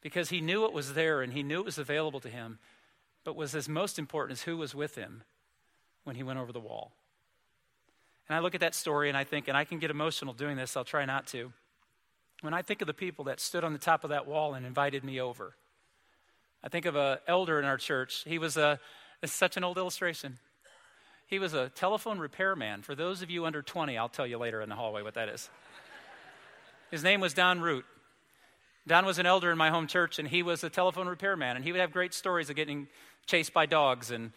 Because 0.00 0.30
he 0.30 0.40
knew 0.40 0.64
it 0.64 0.72
was 0.72 0.94
there 0.94 1.22
and 1.22 1.32
he 1.32 1.44
knew 1.44 1.60
it 1.60 1.64
was 1.66 1.78
available 1.78 2.18
to 2.20 2.28
him, 2.28 2.58
but 3.22 3.36
was 3.36 3.54
as 3.54 3.68
most 3.68 3.98
important 3.98 4.38
as 4.38 4.42
who 4.42 4.56
was 4.56 4.74
with 4.74 4.96
him 4.96 5.22
when 6.02 6.16
he 6.16 6.24
went 6.24 6.40
over 6.40 6.52
the 6.52 6.58
wall. 6.58 6.92
And 8.28 8.36
I 8.36 8.40
look 8.40 8.54
at 8.54 8.60
that 8.60 8.74
story 8.74 9.08
and 9.08 9.16
I 9.16 9.24
think, 9.24 9.46
and 9.46 9.56
I 9.56 9.64
can 9.64 9.78
get 9.78 9.90
emotional 9.90 10.32
doing 10.32 10.56
this, 10.56 10.76
I'll 10.76 10.84
try 10.84 11.04
not 11.04 11.26
to. 11.28 11.52
When 12.40 12.54
I 12.54 12.62
think 12.62 12.80
of 12.80 12.88
the 12.88 12.94
people 12.94 13.26
that 13.26 13.38
stood 13.38 13.62
on 13.62 13.72
the 13.72 13.78
top 13.78 14.02
of 14.02 14.10
that 14.10 14.26
wall 14.26 14.54
and 14.54 14.66
invited 14.66 15.04
me 15.04 15.20
over, 15.20 15.54
I 16.64 16.68
think 16.68 16.86
of 16.86 16.96
an 16.96 17.18
elder 17.28 17.58
in 17.60 17.64
our 17.64 17.76
church. 17.76 18.24
He 18.26 18.38
was 18.38 18.56
a, 18.56 18.80
it's 19.22 19.32
such 19.32 19.56
an 19.56 19.62
old 19.62 19.78
illustration. 19.78 20.38
He 21.32 21.38
was 21.38 21.54
a 21.54 21.70
telephone 21.70 22.18
repairman. 22.18 22.82
For 22.82 22.94
those 22.94 23.22
of 23.22 23.30
you 23.30 23.46
under 23.46 23.62
20, 23.62 23.96
I'll 23.96 24.10
tell 24.10 24.26
you 24.26 24.36
later 24.36 24.60
in 24.60 24.68
the 24.68 24.74
hallway 24.74 25.00
what 25.00 25.14
that 25.14 25.30
is. 25.30 25.48
His 26.90 27.02
name 27.02 27.22
was 27.22 27.32
Don 27.32 27.62
Root. 27.62 27.86
Don 28.86 29.06
was 29.06 29.18
an 29.18 29.24
elder 29.24 29.50
in 29.50 29.56
my 29.56 29.70
home 29.70 29.86
church, 29.86 30.18
and 30.18 30.28
he 30.28 30.42
was 30.42 30.62
a 30.62 30.68
telephone 30.68 31.08
repairman. 31.08 31.56
And 31.56 31.64
he 31.64 31.72
would 31.72 31.80
have 31.80 31.90
great 31.90 32.12
stories 32.12 32.50
of 32.50 32.56
getting 32.56 32.86
chased 33.24 33.54
by 33.54 33.64
dogs 33.64 34.10
and, 34.10 34.32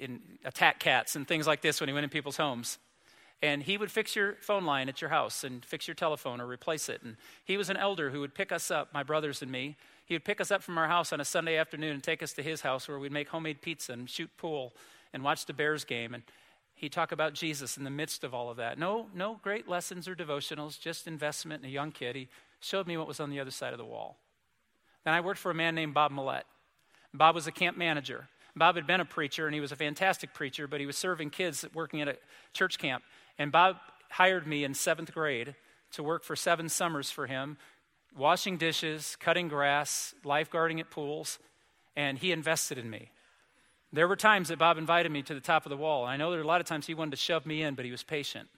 and 0.00 0.22
attack 0.42 0.80
cats 0.80 1.16
and 1.16 1.28
things 1.28 1.46
like 1.46 1.60
this 1.60 1.80
when 1.80 1.90
he 1.90 1.92
went 1.92 2.04
in 2.04 2.08
people's 2.08 2.38
homes. 2.38 2.78
And 3.42 3.62
he 3.62 3.76
would 3.76 3.90
fix 3.90 4.16
your 4.16 4.36
phone 4.40 4.64
line 4.64 4.88
at 4.88 5.02
your 5.02 5.10
house 5.10 5.44
and 5.44 5.62
fix 5.62 5.86
your 5.86 5.94
telephone 5.94 6.40
or 6.40 6.46
replace 6.46 6.88
it. 6.88 7.02
And 7.02 7.18
he 7.44 7.58
was 7.58 7.68
an 7.68 7.76
elder 7.76 8.08
who 8.08 8.20
would 8.20 8.34
pick 8.34 8.52
us 8.52 8.70
up, 8.70 8.94
my 8.94 9.02
brothers 9.02 9.42
and 9.42 9.52
me. 9.52 9.76
He 10.06 10.14
would 10.14 10.24
pick 10.24 10.40
us 10.40 10.50
up 10.50 10.62
from 10.62 10.78
our 10.78 10.88
house 10.88 11.12
on 11.12 11.20
a 11.20 11.26
Sunday 11.26 11.58
afternoon 11.58 11.92
and 11.92 12.02
take 12.02 12.22
us 12.22 12.32
to 12.32 12.42
his 12.42 12.62
house 12.62 12.88
where 12.88 12.98
we'd 12.98 13.12
make 13.12 13.28
homemade 13.28 13.60
pizza 13.60 13.92
and 13.92 14.08
shoot 14.08 14.30
pool 14.38 14.72
and 15.12 15.22
watch 15.22 15.46
the 15.46 15.52
Bears 15.52 15.84
game. 15.84 16.14
And 16.14 16.22
he 16.74 16.88
talked 16.88 17.12
about 17.12 17.34
Jesus 17.34 17.76
in 17.76 17.84
the 17.84 17.90
midst 17.90 18.24
of 18.24 18.34
all 18.34 18.50
of 18.50 18.56
that. 18.56 18.78
No, 18.78 19.06
no 19.14 19.38
great 19.42 19.68
lessons 19.68 20.08
or 20.08 20.14
devotionals, 20.14 20.80
just 20.80 21.06
investment 21.06 21.62
in 21.62 21.70
a 21.70 21.72
young 21.72 21.92
kid. 21.92 22.16
He 22.16 22.28
showed 22.60 22.86
me 22.86 22.96
what 22.96 23.06
was 23.06 23.20
on 23.20 23.30
the 23.30 23.40
other 23.40 23.50
side 23.50 23.72
of 23.72 23.78
the 23.78 23.84
wall. 23.84 24.16
Then 25.04 25.14
I 25.14 25.20
worked 25.20 25.40
for 25.40 25.50
a 25.50 25.54
man 25.54 25.74
named 25.74 25.94
Bob 25.94 26.12
Millette. 26.12 26.44
Bob 27.14 27.34
was 27.34 27.46
a 27.46 27.52
camp 27.52 27.76
manager. 27.76 28.28
Bob 28.54 28.76
had 28.76 28.86
been 28.86 29.00
a 29.00 29.04
preacher, 29.04 29.46
and 29.46 29.54
he 29.54 29.60
was 29.60 29.72
a 29.72 29.76
fantastic 29.76 30.34
preacher, 30.34 30.66
but 30.66 30.80
he 30.80 30.86
was 30.86 30.96
serving 30.96 31.30
kids 31.30 31.64
working 31.74 32.00
at 32.00 32.08
a 32.08 32.16
church 32.52 32.78
camp. 32.78 33.02
And 33.38 33.50
Bob 33.50 33.76
hired 34.10 34.46
me 34.46 34.64
in 34.64 34.74
seventh 34.74 35.12
grade 35.12 35.54
to 35.92 36.02
work 36.02 36.24
for 36.24 36.36
seven 36.36 36.68
summers 36.68 37.10
for 37.10 37.26
him, 37.26 37.56
washing 38.16 38.58
dishes, 38.58 39.16
cutting 39.18 39.48
grass, 39.48 40.14
lifeguarding 40.24 40.80
at 40.80 40.90
pools, 40.90 41.38
and 41.96 42.18
he 42.18 42.32
invested 42.32 42.78
in 42.78 42.90
me. 42.90 43.10
There 43.92 44.08
were 44.08 44.16
times 44.16 44.48
that 44.48 44.58
Bob 44.58 44.78
invited 44.78 45.12
me 45.12 45.22
to 45.22 45.34
the 45.34 45.40
top 45.40 45.66
of 45.66 45.70
the 45.70 45.76
wall. 45.76 46.04
I 46.04 46.16
know 46.16 46.30
there 46.30 46.38
were 46.38 46.44
a 46.44 46.48
lot 46.48 46.60
of 46.60 46.66
times 46.66 46.86
he 46.86 46.94
wanted 46.94 47.12
to 47.12 47.16
shove 47.18 47.44
me 47.44 47.62
in, 47.62 47.74
but 47.74 47.84
he 47.84 47.90
was 47.90 48.02
patient. 48.02 48.48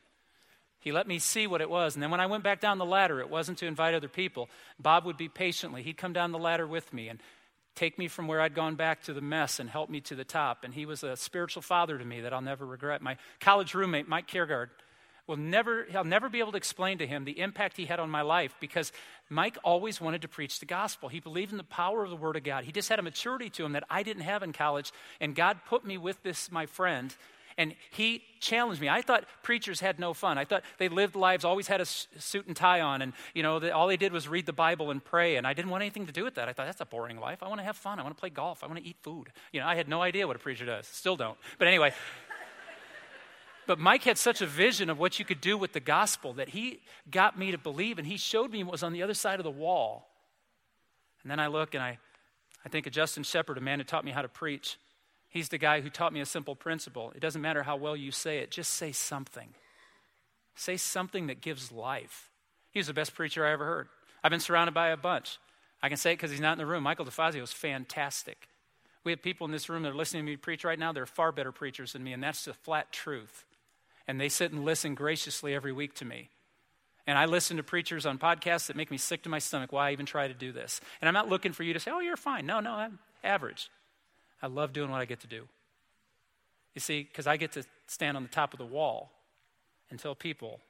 He 0.79 0.92
let 0.92 1.09
me 1.09 1.18
see 1.18 1.47
what 1.47 1.61
it 1.61 1.70
was. 1.70 1.94
And 1.94 2.03
then 2.03 2.11
when 2.11 2.20
I 2.20 2.27
went 2.27 2.44
back 2.44 2.61
down 2.61 2.79
the 2.79 2.85
ladder, 2.85 3.18
it 3.20 3.31
wasn't 3.31 3.59
to 3.59 3.66
invite 3.66 3.94
other 3.94 4.09
people. 4.09 4.49
Bob 4.79 5.07
would 5.07 5.16
be 5.16 5.29
patiently. 5.29 5.83
He'd 5.83 5.97
come 5.97 6.12
down 6.12 6.31
the 6.31 6.38
ladder 6.38 6.66
with 6.66 6.92
me 6.92 7.09
and 7.09 7.20
take 7.75 7.99
me 7.99 8.07
from 8.07 8.29
where 8.29 8.40
I'd 8.40 8.55
gone 8.55 8.77
back 8.77 9.03
to 9.05 9.12
the 9.12 9.20
mess 9.20 9.59
and 9.59 9.68
help 9.68 9.90
me 9.90 10.01
to 10.03 10.14
the 10.14 10.25
top. 10.25 10.62
And 10.62 10.75
he 10.75 10.87
was 10.87 11.03
a 11.03 11.16
spiritual 11.16 11.62
father 11.62 11.99
to 11.99 12.05
me 12.05 12.20
that 12.20 12.33
I'll 12.33 12.42
never 12.42 12.66
regret. 12.66 13.03
My 13.03 13.16
college 13.40 13.75
roommate, 13.75 14.07
Mike 14.09 14.27
Kiergaard, 14.27 14.70
will 15.27 15.37
never, 15.38 15.87
I'll 15.94 16.05
never 16.05 16.29
be 16.29 16.40
able 16.40 16.53
to 16.53 16.59
explain 16.59 16.99
to 16.99 17.07
him 17.07 17.25
the 17.25 17.40
impact 17.40 17.77
he 17.77 17.87
had 17.87 17.99
on 17.99 18.11
my 18.11 18.23
life 18.23 18.55
because 18.61 18.92
Mike 19.30 19.56
always 19.64 20.00
wanted 20.00 20.22
to 20.22 20.28
preach 20.28 20.60
the 20.60 20.66
gospel. 20.66 21.08
He 21.08 21.20
believed 21.20 21.50
in 21.52 21.58
the 21.58 21.64
power 21.64 22.04
of 22.04 22.10
the 22.10 22.16
Word 22.16 22.37
of 22.37 22.44
God. 22.44 22.64
He 22.64 22.72
just 22.72 22.88
had 22.88 22.98
a 22.98 23.02
maturity 23.02 23.50
to 23.50 23.64
him 23.64 23.72
that 23.72 23.84
I 23.88 24.02
didn't 24.02 24.22
have 24.22 24.42
in 24.42 24.52
college. 24.52 24.92
And 25.20 25.34
God 25.34 25.58
put 25.66 25.84
me 25.84 25.96
with 25.98 26.22
this, 26.22 26.50
my 26.52 26.66
friend, 26.66 27.14
and 27.56 27.74
he 27.90 28.22
challenged 28.40 28.80
me. 28.80 28.88
I 28.88 29.00
thought 29.00 29.24
preachers 29.42 29.80
had 29.80 30.00
no 30.00 30.12
fun. 30.12 30.38
I 30.38 30.44
thought 30.44 30.64
they 30.78 30.88
lived 30.88 31.14
lives, 31.14 31.44
always 31.44 31.68
had 31.68 31.80
a 31.80 31.84
suit 31.84 32.46
and 32.46 32.56
tie 32.56 32.80
on, 32.80 33.00
and 33.00 33.12
you 33.32 33.42
know, 33.42 33.60
all 33.70 33.87
they 33.87 33.96
did 33.96 34.12
was 34.12 34.28
read 34.28 34.44
the 34.44 34.52
Bible 34.52 34.90
and 34.90 35.02
pray. 35.02 35.37
And 35.37 35.46
I 35.46 35.54
didn't 35.54 35.70
want 35.70 35.82
anything 35.82 36.06
to 36.06 36.12
do 36.12 36.24
with 36.24 36.34
that. 36.34 36.48
I 36.48 36.52
thought 36.52 36.66
that's 36.66 36.80
a 36.80 36.87
boring 36.87 37.18
life. 37.18 37.42
I 37.42 37.48
want 37.48 37.60
to 37.60 37.64
have 37.64 37.76
fun. 37.76 37.98
I 37.98 38.02
want 38.02 38.16
to 38.16 38.20
play 38.20 38.30
golf. 38.30 38.64
I 38.64 38.66
want 38.66 38.80
to 38.80 38.84
eat 38.84 38.96
food. 39.02 39.28
You 39.52 39.60
know, 39.60 39.66
I 39.66 39.76
had 39.76 39.88
no 39.88 40.02
idea 40.02 40.26
what 40.26 40.37
a 40.37 40.40
preacher 40.40 40.66
does. 40.66 40.87
Still 40.87 41.16
don't. 41.16 41.38
But 41.58 41.68
anyway. 41.68 41.92
But 43.66 43.79
Mike 43.79 44.05
had 44.05 44.18
such 44.18 44.42
a 44.42 44.46
vision 44.46 44.90
of 44.90 44.98
what 44.98 45.18
you 45.18 45.24
could 45.24 45.40
do 45.40 45.57
with 45.57 45.72
the 45.72 45.81
gospel 45.81 46.35
that 46.35 46.50
he 46.50 46.81
got 47.11 47.38
me 47.38 47.50
to 47.50 47.59
believe, 47.59 47.98
and 47.98 48.07
he 48.07 48.16
showed 48.16 48.50
me 48.50 48.62
what 48.62 48.72
was 48.72 48.83
on 48.83 48.92
the 48.92 49.03
other 49.03 49.14
side 49.14 49.40
of 49.40 49.44
the 49.44 49.50
wall. 49.50 50.09
And 51.22 51.31
then 51.31 51.40
I 51.40 51.46
look 51.46 51.74
and 51.74 51.83
I, 51.83 51.98
I 52.64 52.68
think 52.68 52.87
of 52.87 52.92
Justin 52.92 53.22
Shepard, 53.22 53.57
a 53.57 53.62
man 53.62 53.79
who 53.79 53.85
taught 53.85 54.05
me 54.05 54.12
how 54.12 54.22
to 54.22 54.29
preach. 54.29 54.79
He's 55.31 55.48
the 55.48 55.59
guy 55.59 55.81
who 55.81 55.88
taught 55.88 56.12
me 56.12 56.20
a 56.20 56.27
simple 56.27 56.55
principle. 56.55 57.12
It 57.14 57.20
doesn't 57.20 57.40
matter 57.40 57.62
how 57.62 57.77
well 57.77 57.96
you 57.96 58.12
say 58.12 58.38
it, 58.38 58.50
just 58.50 58.72
say 58.72 58.92
something. 58.92 59.48
Say 60.55 60.77
something 60.77 61.27
that 61.29 61.40
gives 61.40 61.72
life. 61.72 62.31
He's 62.70 62.87
the 62.87 62.94
best 62.94 63.14
preacher 63.14 63.46
I 63.46 63.53
ever 63.53 63.64
heard. 63.64 63.88
I've 64.22 64.31
been 64.31 64.40
surrounded 64.40 64.74
by 64.74 64.88
a 64.88 64.96
bunch. 64.96 65.38
I 65.83 65.88
can 65.88 65.96
say 65.96 66.12
it 66.12 66.16
because 66.16 66.31
he's 66.31 66.40
not 66.40 66.53
in 66.53 66.59
the 66.59 66.66
room. 66.66 66.83
Michael 66.83 67.05
DeFazio 67.05 67.42
is 67.42 67.53
fantastic. 67.53 68.48
We 69.03 69.12
have 69.12 69.22
people 69.22 69.44
in 69.44 69.53
this 69.53 69.68
room 69.68 69.83
that 69.83 69.90
are 69.90 69.96
listening 69.96 70.24
to 70.24 70.31
me 70.31 70.37
preach 70.37 70.64
right 70.64 70.79
now. 70.79 70.92
They're 70.92 71.07
far 71.07 71.33
better 71.33 71.53
preachers 71.53 71.92
than 71.92 72.05
me, 72.05 72.12
and 72.12 72.22
that's 72.22 72.44
the 72.44 72.55
flat 72.55 72.92
truth 72.92 73.44
and 74.06 74.20
they 74.20 74.28
sit 74.28 74.52
and 74.52 74.64
listen 74.64 74.94
graciously 74.94 75.54
every 75.54 75.72
week 75.72 75.94
to 75.96 76.04
me. 76.04 76.28
And 77.06 77.18
I 77.18 77.26
listen 77.26 77.58
to 77.58 77.62
preachers 77.62 78.06
on 78.06 78.18
podcasts 78.18 78.66
that 78.68 78.76
make 78.76 78.90
me 78.90 78.96
sick 78.96 79.22
to 79.24 79.28
my 79.28 79.38
stomach. 79.38 79.72
Why 79.72 79.88
I 79.88 79.92
even 79.92 80.06
try 80.06 80.26
to 80.26 80.34
do 80.34 80.52
this? 80.52 80.80
And 81.00 81.08
I'm 81.08 81.14
not 81.14 81.28
looking 81.28 81.52
for 81.52 81.62
you 81.62 81.74
to 81.74 81.80
say, 81.80 81.90
oh, 81.92 82.00
you're 82.00 82.16
fine. 82.16 82.46
No, 82.46 82.60
no, 82.60 82.72
I'm 82.72 82.98
average. 83.22 83.70
I 84.42 84.46
love 84.46 84.72
doing 84.72 84.90
what 84.90 85.00
I 85.00 85.04
get 85.04 85.20
to 85.20 85.26
do. 85.26 85.46
You 86.74 86.80
see, 86.80 87.02
because 87.02 87.26
I 87.26 87.36
get 87.36 87.52
to 87.52 87.64
stand 87.86 88.16
on 88.16 88.22
the 88.22 88.28
top 88.28 88.52
of 88.52 88.58
the 88.58 88.66
wall 88.66 89.12
and 89.90 89.98
tell 89.98 90.14
people, 90.14 90.60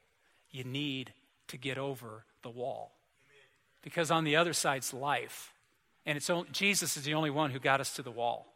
you 0.51 0.65
need 0.65 1.13
to 1.49 1.57
get 1.57 1.79
over 1.79 2.25
the 2.43 2.51
wall. 2.51 2.93
Because 3.83 4.11
on 4.11 4.25
the 4.25 4.37
other 4.37 4.53
side's 4.53 4.93
life. 4.93 5.53
And 6.07 6.17
it's 6.17 6.29
only, 6.29 6.49
Jesus 6.53 6.97
is 6.97 7.05
the 7.05 7.15
only 7.15 7.31
one 7.31 7.51
who 7.51 7.59
got 7.59 7.81
us 7.81 7.95
to 7.95 8.03
the 8.03 8.11
wall. 8.11 8.54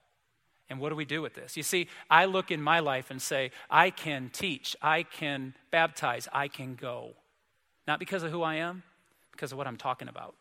And 0.70 0.81
what 0.81 0.90
do 0.90 0.96
we 0.96 1.04
do 1.04 1.22
with 1.22 1.35
this? 1.35 1.57
You 1.57 1.62
see, 1.62 1.88
I 2.11 2.26
look 2.26 2.50
in 2.50 2.61
my 2.61 2.81
life 2.81 3.11
and 3.11 3.20
say, 3.22 3.52
I 3.70 3.90
can 3.90 4.31
teach, 4.31 4.76
I 4.83 5.02
can 5.02 5.54
baptize, 5.70 6.28
I 6.33 6.48
can 6.48 6.74
go. 6.74 7.12
Not 7.87 7.98
because 7.98 8.22
of 8.22 8.31
who 8.31 8.42
I 8.42 8.57
am, 8.57 8.83
because 9.33 9.50
of 9.50 9.59
what 9.59 9.66
I'm 9.66 9.78
talking 9.78 10.09
about. 10.09 10.35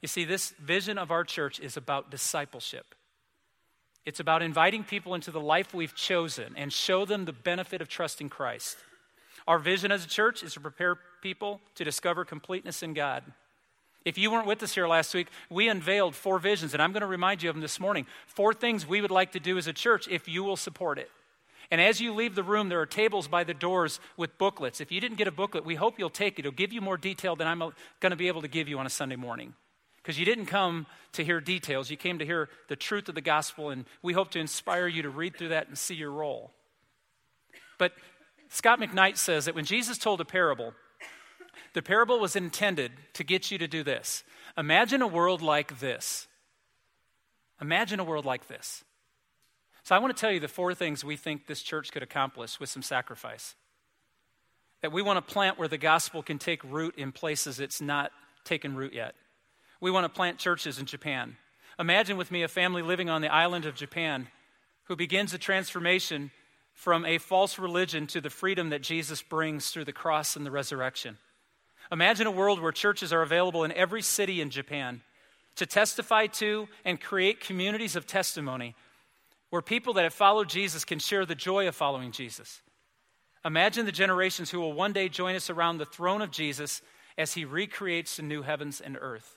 You 0.00 0.08
see, 0.08 0.24
this 0.24 0.50
vision 0.60 0.98
of 0.98 1.10
our 1.10 1.24
church 1.24 1.58
is 1.58 1.76
about 1.76 2.10
discipleship. 2.10 2.94
It's 4.04 4.20
about 4.20 4.42
inviting 4.42 4.84
people 4.84 5.14
into 5.14 5.32
the 5.32 5.40
life 5.40 5.74
we've 5.74 5.94
chosen 5.94 6.54
and 6.56 6.72
show 6.72 7.04
them 7.04 7.24
the 7.24 7.32
benefit 7.32 7.82
of 7.82 7.88
trusting 7.88 8.28
Christ. 8.28 8.78
Our 9.48 9.58
vision 9.58 9.90
as 9.90 10.04
a 10.04 10.08
church 10.08 10.42
is 10.42 10.54
to 10.54 10.60
prepare 10.60 10.98
people 11.20 11.60
to 11.74 11.84
discover 11.84 12.24
completeness 12.24 12.82
in 12.82 12.94
God. 12.94 13.24
If 14.04 14.16
you 14.16 14.30
weren't 14.30 14.46
with 14.46 14.62
us 14.62 14.74
here 14.74 14.88
last 14.88 15.12
week, 15.14 15.28
we 15.50 15.68
unveiled 15.68 16.14
four 16.14 16.38
visions, 16.38 16.72
and 16.72 16.82
I'm 16.82 16.92
going 16.92 17.02
to 17.02 17.06
remind 17.06 17.42
you 17.42 17.50
of 17.50 17.56
them 17.56 17.62
this 17.62 17.80
morning. 17.80 18.06
Four 18.26 18.54
things 18.54 18.86
we 18.86 19.00
would 19.00 19.10
like 19.10 19.32
to 19.32 19.40
do 19.40 19.58
as 19.58 19.66
a 19.66 19.72
church 19.72 20.08
if 20.08 20.28
you 20.28 20.44
will 20.44 20.56
support 20.56 20.98
it. 20.98 21.10
And 21.70 21.80
as 21.80 22.00
you 22.00 22.14
leave 22.14 22.34
the 22.34 22.42
room, 22.42 22.70
there 22.70 22.80
are 22.80 22.86
tables 22.86 23.28
by 23.28 23.44
the 23.44 23.52
doors 23.52 24.00
with 24.16 24.38
booklets. 24.38 24.80
If 24.80 24.90
you 24.90 25.00
didn't 25.00 25.18
get 25.18 25.28
a 25.28 25.32
booklet, 25.32 25.66
we 25.66 25.74
hope 25.74 25.98
you'll 25.98 26.08
take 26.08 26.38
it. 26.38 26.40
It'll 26.40 26.52
give 26.52 26.72
you 26.72 26.80
more 26.80 26.96
detail 26.96 27.36
than 27.36 27.46
I'm 27.46 27.58
going 27.58 28.10
to 28.10 28.16
be 28.16 28.28
able 28.28 28.42
to 28.42 28.48
give 28.48 28.68
you 28.68 28.78
on 28.78 28.86
a 28.86 28.90
Sunday 28.90 29.16
morning. 29.16 29.52
Because 29.96 30.18
you 30.18 30.24
didn't 30.24 30.46
come 30.46 30.86
to 31.12 31.24
hear 31.24 31.40
details, 31.40 31.90
you 31.90 31.98
came 31.98 32.18
to 32.20 32.24
hear 32.24 32.48
the 32.68 32.76
truth 32.76 33.10
of 33.10 33.14
the 33.14 33.20
gospel, 33.20 33.68
and 33.68 33.84
we 34.00 34.14
hope 34.14 34.30
to 34.30 34.38
inspire 34.38 34.86
you 34.86 35.02
to 35.02 35.10
read 35.10 35.36
through 35.36 35.48
that 35.48 35.68
and 35.68 35.76
see 35.76 35.94
your 35.94 36.10
role. 36.10 36.52
But 37.76 37.92
Scot 38.48 38.80
McKnight 38.80 39.18
says 39.18 39.44
that 39.44 39.54
when 39.54 39.66
Jesus 39.66 39.98
told 39.98 40.22
a 40.22 40.24
parable, 40.24 40.72
the 41.74 41.82
parable 41.82 42.18
was 42.18 42.36
intended 42.36 42.92
to 43.14 43.24
get 43.24 43.50
you 43.50 43.58
to 43.58 43.68
do 43.68 43.82
this. 43.82 44.24
Imagine 44.56 45.02
a 45.02 45.06
world 45.06 45.42
like 45.42 45.80
this. 45.80 46.26
Imagine 47.60 48.00
a 48.00 48.04
world 48.04 48.24
like 48.24 48.48
this. 48.48 48.84
So 49.82 49.94
I 49.94 49.98
want 49.98 50.14
to 50.14 50.20
tell 50.20 50.30
you 50.30 50.40
the 50.40 50.48
four 50.48 50.74
things 50.74 51.04
we 51.04 51.16
think 51.16 51.46
this 51.46 51.62
church 51.62 51.92
could 51.92 52.02
accomplish 52.02 52.60
with 52.60 52.68
some 52.68 52.82
sacrifice. 52.82 53.54
That 54.82 54.92
we 54.92 55.02
want 55.02 55.16
to 55.16 55.32
plant 55.32 55.58
where 55.58 55.68
the 55.68 55.78
gospel 55.78 56.22
can 56.22 56.38
take 56.38 56.62
root 56.62 56.94
in 56.96 57.10
places 57.10 57.58
it's 57.58 57.80
not 57.80 58.12
taken 58.44 58.76
root 58.76 58.92
yet. 58.92 59.14
We 59.80 59.90
want 59.90 60.04
to 60.04 60.08
plant 60.08 60.38
churches 60.38 60.78
in 60.78 60.86
Japan. 60.86 61.36
Imagine 61.78 62.16
with 62.16 62.30
me 62.30 62.42
a 62.42 62.48
family 62.48 62.82
living 62.82 63.08
on 63.08 63.22
the 63.22 63.32
island 63.32 63.64
of 63.64 63.74
Japan 63.74 64.28
who 64.84 64.96
begins 64.96 65.32
a 65.32 65.38
transformation 65.38 66.32
from 66.74 67.04
a 67.04 67.18
false 67.18 67.58
religion 67.58 68.06
to 68.08 68.20
the 68.20 68.30
freedom 68.30 68.70
that 68.70 68.82
Jesus 68.82 69.20
brings 69.22 69.70
through 69.70 69.84
the 69.84 69.92
cross 69.92 70.36
and 70.36 70.46
the 70.46 70.50
resurrection. 70.50 71.18
Imagine 71.90 72.26
a 72.26 72.30
world 72.30 72.60
where 72.60 72.72
churches 72.72 73.12
are 73.12 73.22
available 73.22 73.64
in 73.64 73.72
every 73.72 74.02
city 74.02 74.40
in 74.40 74.50
Japan 74.50 75.00
to 75.56 75.66
testify 75.66 76.26
to 76.26 76.68
and 76.84 77.00
create 77.00 77.40
communities 77.40 77.96
of 77.96 78.06
testimony 78.06 78.74
where 79.50 79.62
people 79.62 79.94
that 79.94 80.02
have 80.02 80.14
followed 80.14 80.48
Jesus 80.48 80.84
can 80.84 80.98
share 80.98 81.24
the 81.24 81.34
joy 81.34 81.66
of 81.66 81.74
following 81.74 82.12
Jesus. 82.12 82.60
Imagine 83.44 83.86
the 83.86 83.92
generations 83.92 84.50
who 84.50 84.60
will 84.60 84.72
one 84.72 84.92
day 84.92 85.08
join 85.08 85.34
us 85.34 85.48
around 85.48 85.78
the 85.78 85.86
throne 85.86 86.20
of 86.20 86.30
Jesus 86.30 86.82
as 87.16 87.34
he 87.34 87.44
recreates 87.44 88.16
the 88.16 88.22
new 88.22 88.42
heavens 88.42 88.80
and 88.80 88.98
earth. 89.00 89.34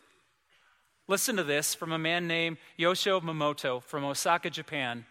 Listen 1.07 1.37
to 1.37 1.43
this 1.43 1.73
from 1.73 1.91
a 1.91 1.97
man 1.97 2.27
named 2.27 2.57
Yoshio 2.77 3.19
Momoto 3.21 3.81
from 3.81 4.03
Osaka, 4.03 4.49
Japan, 4.49 5.05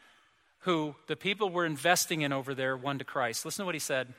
who 0.61 0.95
the 1.07 1.17
people 1.17 1.51
were 1.51 1.67
investing 1.67 2.21
in 2.21 2.33
over 2.33 2.55
there 2.55 2.77
won 2.77 2.99
to 2.99 3.05
Christ. 3.05 3.45
Listen 3.45 3.63
to 3.63 3.67
what 3.67 3.75
he 3.75 3.81
said. 3.81 4.13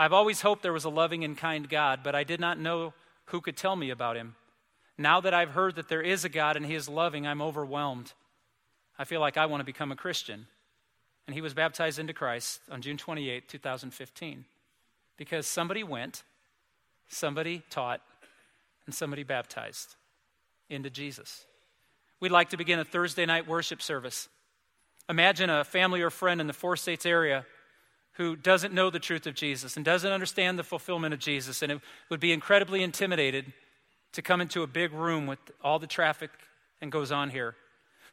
I've 0.00 0.12
always 0.12 0.42
hoped 0.42 0.62
there 0.62 0.72
was 0.72 0.84
a 0.84 0.90
loving 0.90 1.24
and 1.24 1.36
kind 1.36 1.68
God, 1.68 2.00
but 2.04 2.14
I 2.14 2.22
did 2.22 2.38
not 2.38 2.56
know 2.56 2.94
who 3.26 3.40
could 3.40 3.56
tell 3.56 3.74
me 3.74 3.90
about 3.90 4.16
him. 4.16 4.36
Now 4.96 5.20
that 5.20 5.34
I've 5.34 5.50
heard 5.50 5.74
that 5.74 5.88
there 5.88 6.00
is 6.00 6.24
a 6.24 6.28
God 6.28 6.56
and 6.56 6.64
he 6.64 6.76
is 6.76 6.88
loving, 6.88 7.26
I'm 7.26 7.42
overwhelmed. 7.42 8.12
I 8.96 9.04
feel 9.04 9.20
like 9.20 9.36
I 9.36 9.46
want 9.46 9.60
to 9.60 9.64
become 9.64 9.90
a 9.90 9.96
Christian. 9.96 10.46
And 11.26 11.34
he 11.34 11.40
was 11.40 11.52
baptized 11.52 11.98
into 11.98 12.12
Christ 12.12 12.60
on 12.70 12.80
June 12.80 12.96
28, 12.96 13.48
2015, 13.48 14.44
because 15.16 15.46
somebody 15.46 15.82
went, 15.82 16.22
somebody 17.08 17.62
taught, 17.68 18.00
and 18.86 18.94
somebody 18.94 19.24
baptized 19.24 19.96
into 20.70 20.90
Jesus. 20.90 21.44
We'd 22.20 22.30
like 22.30 22.50
to 22.50 22.56
begin 22.56 22.78
a 22.78 22.84
Thursday 22.84 23.26
night 23.26 23.48
worship 23.48 23.82
service. 23.82 24.28
Imagine 25.08 25.50
a 25.50 25.64
family 25.64 26.02
or 26.02 26.10
friend 26.10 26.40
in 26.40 26.46
the 26.46 26.52
four 26.52 26.76
states 26.76 27.04
area 27.04 27.44
who 28.18 28.34
doesn't 28.34 28.74
know 28.74 28.90
the 28.90 28.98
truth 28.98 29.26
of 29.26 29.34
Jesus 29.34 29.76
and 29.76 29.84
doesn't 29.84 30.10
understand 30.10 30.58
the 30.58 30.64
fulfillment 30.64 31.14
of 31.14 31.20
Jesus, 31.20 31.62
and 31.62 31.72
it 31.72 31.80
would 32.10 32.18
be 32.18 32.32
incredibly 32.32 32.82
intimidated 32.82 33.52
to 34.12 34.22
come 34.22 34.40
into 34.40 34.64
a 34.64 34.66
big 34.66 34.92
room 34.92 35.26
with 35.28 35.38
all 35.62 35.78
the 35.78 35.86
traffic 35.86 36.30
and 36.80 36.90
goes 36.90 37.12
on 37.12 37.30
here, 37.30 37.54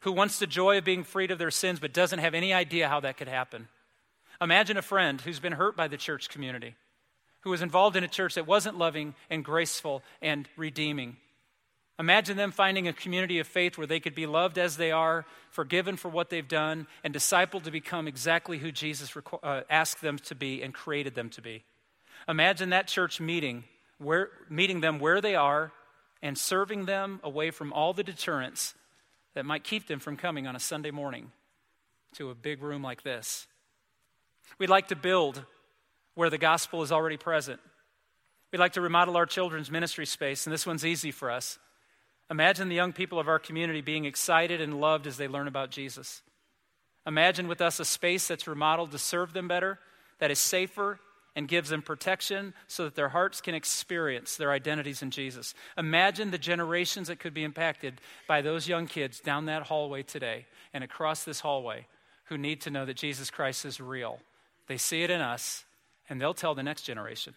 who 0.02 0.12
wants 0.12 0.38
the 0.38 0.46
joy 0.46 0.78
of 0.78 0.84
being 0.84 1.02
freed 1.02 1.32
of 1.32 1.38
their 1.38 1.50
sins 1.50 1.80
but 1.80 1.92
doesn't 1.92 2.20
have 2.20 2.34
any 2.34 2.52
idea 2.52 2.88
how 2.88 3.00
that 3.00 3.16
could 3.16 3.26
happen. 3.26 3.66
Imagine 4.40 4.76
a 4.76 4.82
friend 4.82 5.20
who's 5.20 5.40
been 5.40 5.54
hurt 5.54 5.76
by 5.76 5.88
the 5.88 5.96
church 5.96 6.28
community, 6.28 6.76
who 7.40 7.50
was 7.50 7.62
involved 7.62 7.96
in 7.96 8.04
a 8.04 8.08
church 8.08 8.34
that 8.34 8.46
wasn't 8.46 8.78
loving 8.78 9.14
and 9.28 9.44
graceful 9.44 10.04
and 10.22 10.48
redeeming, 10.56 11.16
Imagine 11.98 12.36
them 12.36 12.52
finding 12.52 12.86
a 12.86 12.92
community 12.92 13.38
of 13.38 13.46
faith 13.46 13.78
where 13.78 13.86
they 13.86 14.00
could 14.00 14.14
be 14.14 14.26
loved 14.26 14.58
as 14.58 14.76
they 14.76 14.92
are, 14.92 15.24
forgiven 15.50 15.96
for 15.96 16.10
what 16.10 16.28
they've 16.28 16.46
done, 16.46 16.86
and 17.02 17.14
discipled 17.14 17.62
to 17.64 17.70
become 17.70 18.06
exactly 18.06 18.58
who 18.58 18.70
Jesus 18.70 19.16
uh, 19.42 19.62
asked 19.70 20.02
them 20.02 20.18
to 20.18 20.34
be 20.34 20.62
and 20.62 20.74
created 20.74 21.14
them 21.14 21.30
to 21.30 21.40
be. 21.40 21.64
Imagine 22.28 22.70
that 22.70 22.86
church 22.86 23.18
meeting, 23.18 23.64
where, 23.98 24.28
meeting 24.50 24.80
them 24.80 24.98
where 24.98 25.22
they 25.22 25.34
are 25.34 25.72
and 26.22 26.36
serving 26.36 26.84
them 26.84 27.20
away 27.22 27.50
from 27.50 27.72
all 27.72 27.94
the 27.94 28.04
deterrents 28.04 28.74
that 29.34 29.46
might 29.46 29.64
keep 29.64 29.86
them 29.86 29.98
from 29.98 30.16
coming 30.16 30.46
on 30.46 30.56
a 30.56 30.60
Sunday 30.60 30.90
morning 30.90 31.30
to 32.14 32.30
a 32.30 32.34
big 32.34 32.62
room 32.62 32.82
like 32.82 33.02
this. 33.02 33.46
We'd 34.58 34.70
like 34.70 34.88
to 34.88 34.96
build 34.96 35.42
where 36.14 36.30
the 36.30 36.38
gospel 36.38 36.82
is 36.82 36.92
already 36.92 37.16
present. 37.16 37.60
We'd 38.52 38.58
like 38.58 38.74
to 38.74 38.80
remodel 38.80 39.16
our 39.16 39.26
children's 39.26 39.70
ministry 39.70 40.06
space, 40.06 40.46
and 40.46 40.52
this 40.52 40.66
one's 40.66 40.84
easy 40.84 41.10
for 41.10 41.30
us. 41.30 41.58
Imagine 42.30 42.68
the 42.68 42.74
young 42.74 42.92
people 42.92 43.18
of 43.20 43.28
our 43.28 43.38
community 43.38 43.80
being 43.80 44.04
excited 44.04 44.60
and 44.60 44.80
loved 44.80 45.06
as 45.06 45.16
they 45.16 45.28
learn 45.28 45.48
about 45.48 45.70
Jesus. 45.70 46.22
Imagine 47.06 47.46
with 47.46 47.60
us 47.60 47.78
a 47.78 47.84
space 47.84 48.26
that's 48.26 48.48
remodeled 48.48 48.90
to 48.90 48.98
serve 48.98 49.32
them 49.32 49.46
better, 49.46 49.78
that 50.18 50.30
is 50.30 50.40
safer 50.40 50.98
and 51.36 51.46
gives 51.46 51.68
them 51.68 51.82
protection 51.82 52.54
so 52.66 52.84
that 52.84 52.94
their 52.94 53.10
hearts 53.10 53.40
can 53.40 53.54
experience 53.54 54.36
their 54.36 54.50
identities 54.50 55.02
in 55.02 55.10
Jesus. 55.10 55.54
Imagine 55.76 56.30
the 56.30 56.38
generations 56.38 57.08
that 57.08 57.20
could 57.20 57.34
be 57.34 57.44
impacted 57.44 58.00
by 58.26 58.40
those 58.40 58.66
young 58.66 58.86
kids 58.86 59.20
down 59.20 59.44
that 59.44 59.64
hallway 59.64 60.02
today 60.02 60.46
and 60.72 60.82
across 60.82 61.24
this 61.24 61.40
hallway 61.40 61.86
who 62.24 62.38
need 62.38 62.62
to 62.62 62.70
know 62.70 62.86
that 62.86 62.96
Jesus 62.96 63.30
Christ 63.30 63.64
is 63.64 63.80
real. 63.80 64.18
They 64.66 64.78
see 64.78 65.02
it 65.02 65.10
in 65.10 65.20
us, 65.20 65.64
and 66.08 66.20
they'll 66.20 66.34
tell 66.34 66.54
the 66.54 66.62
next 66.62 66.82
generation. 66.82 67.34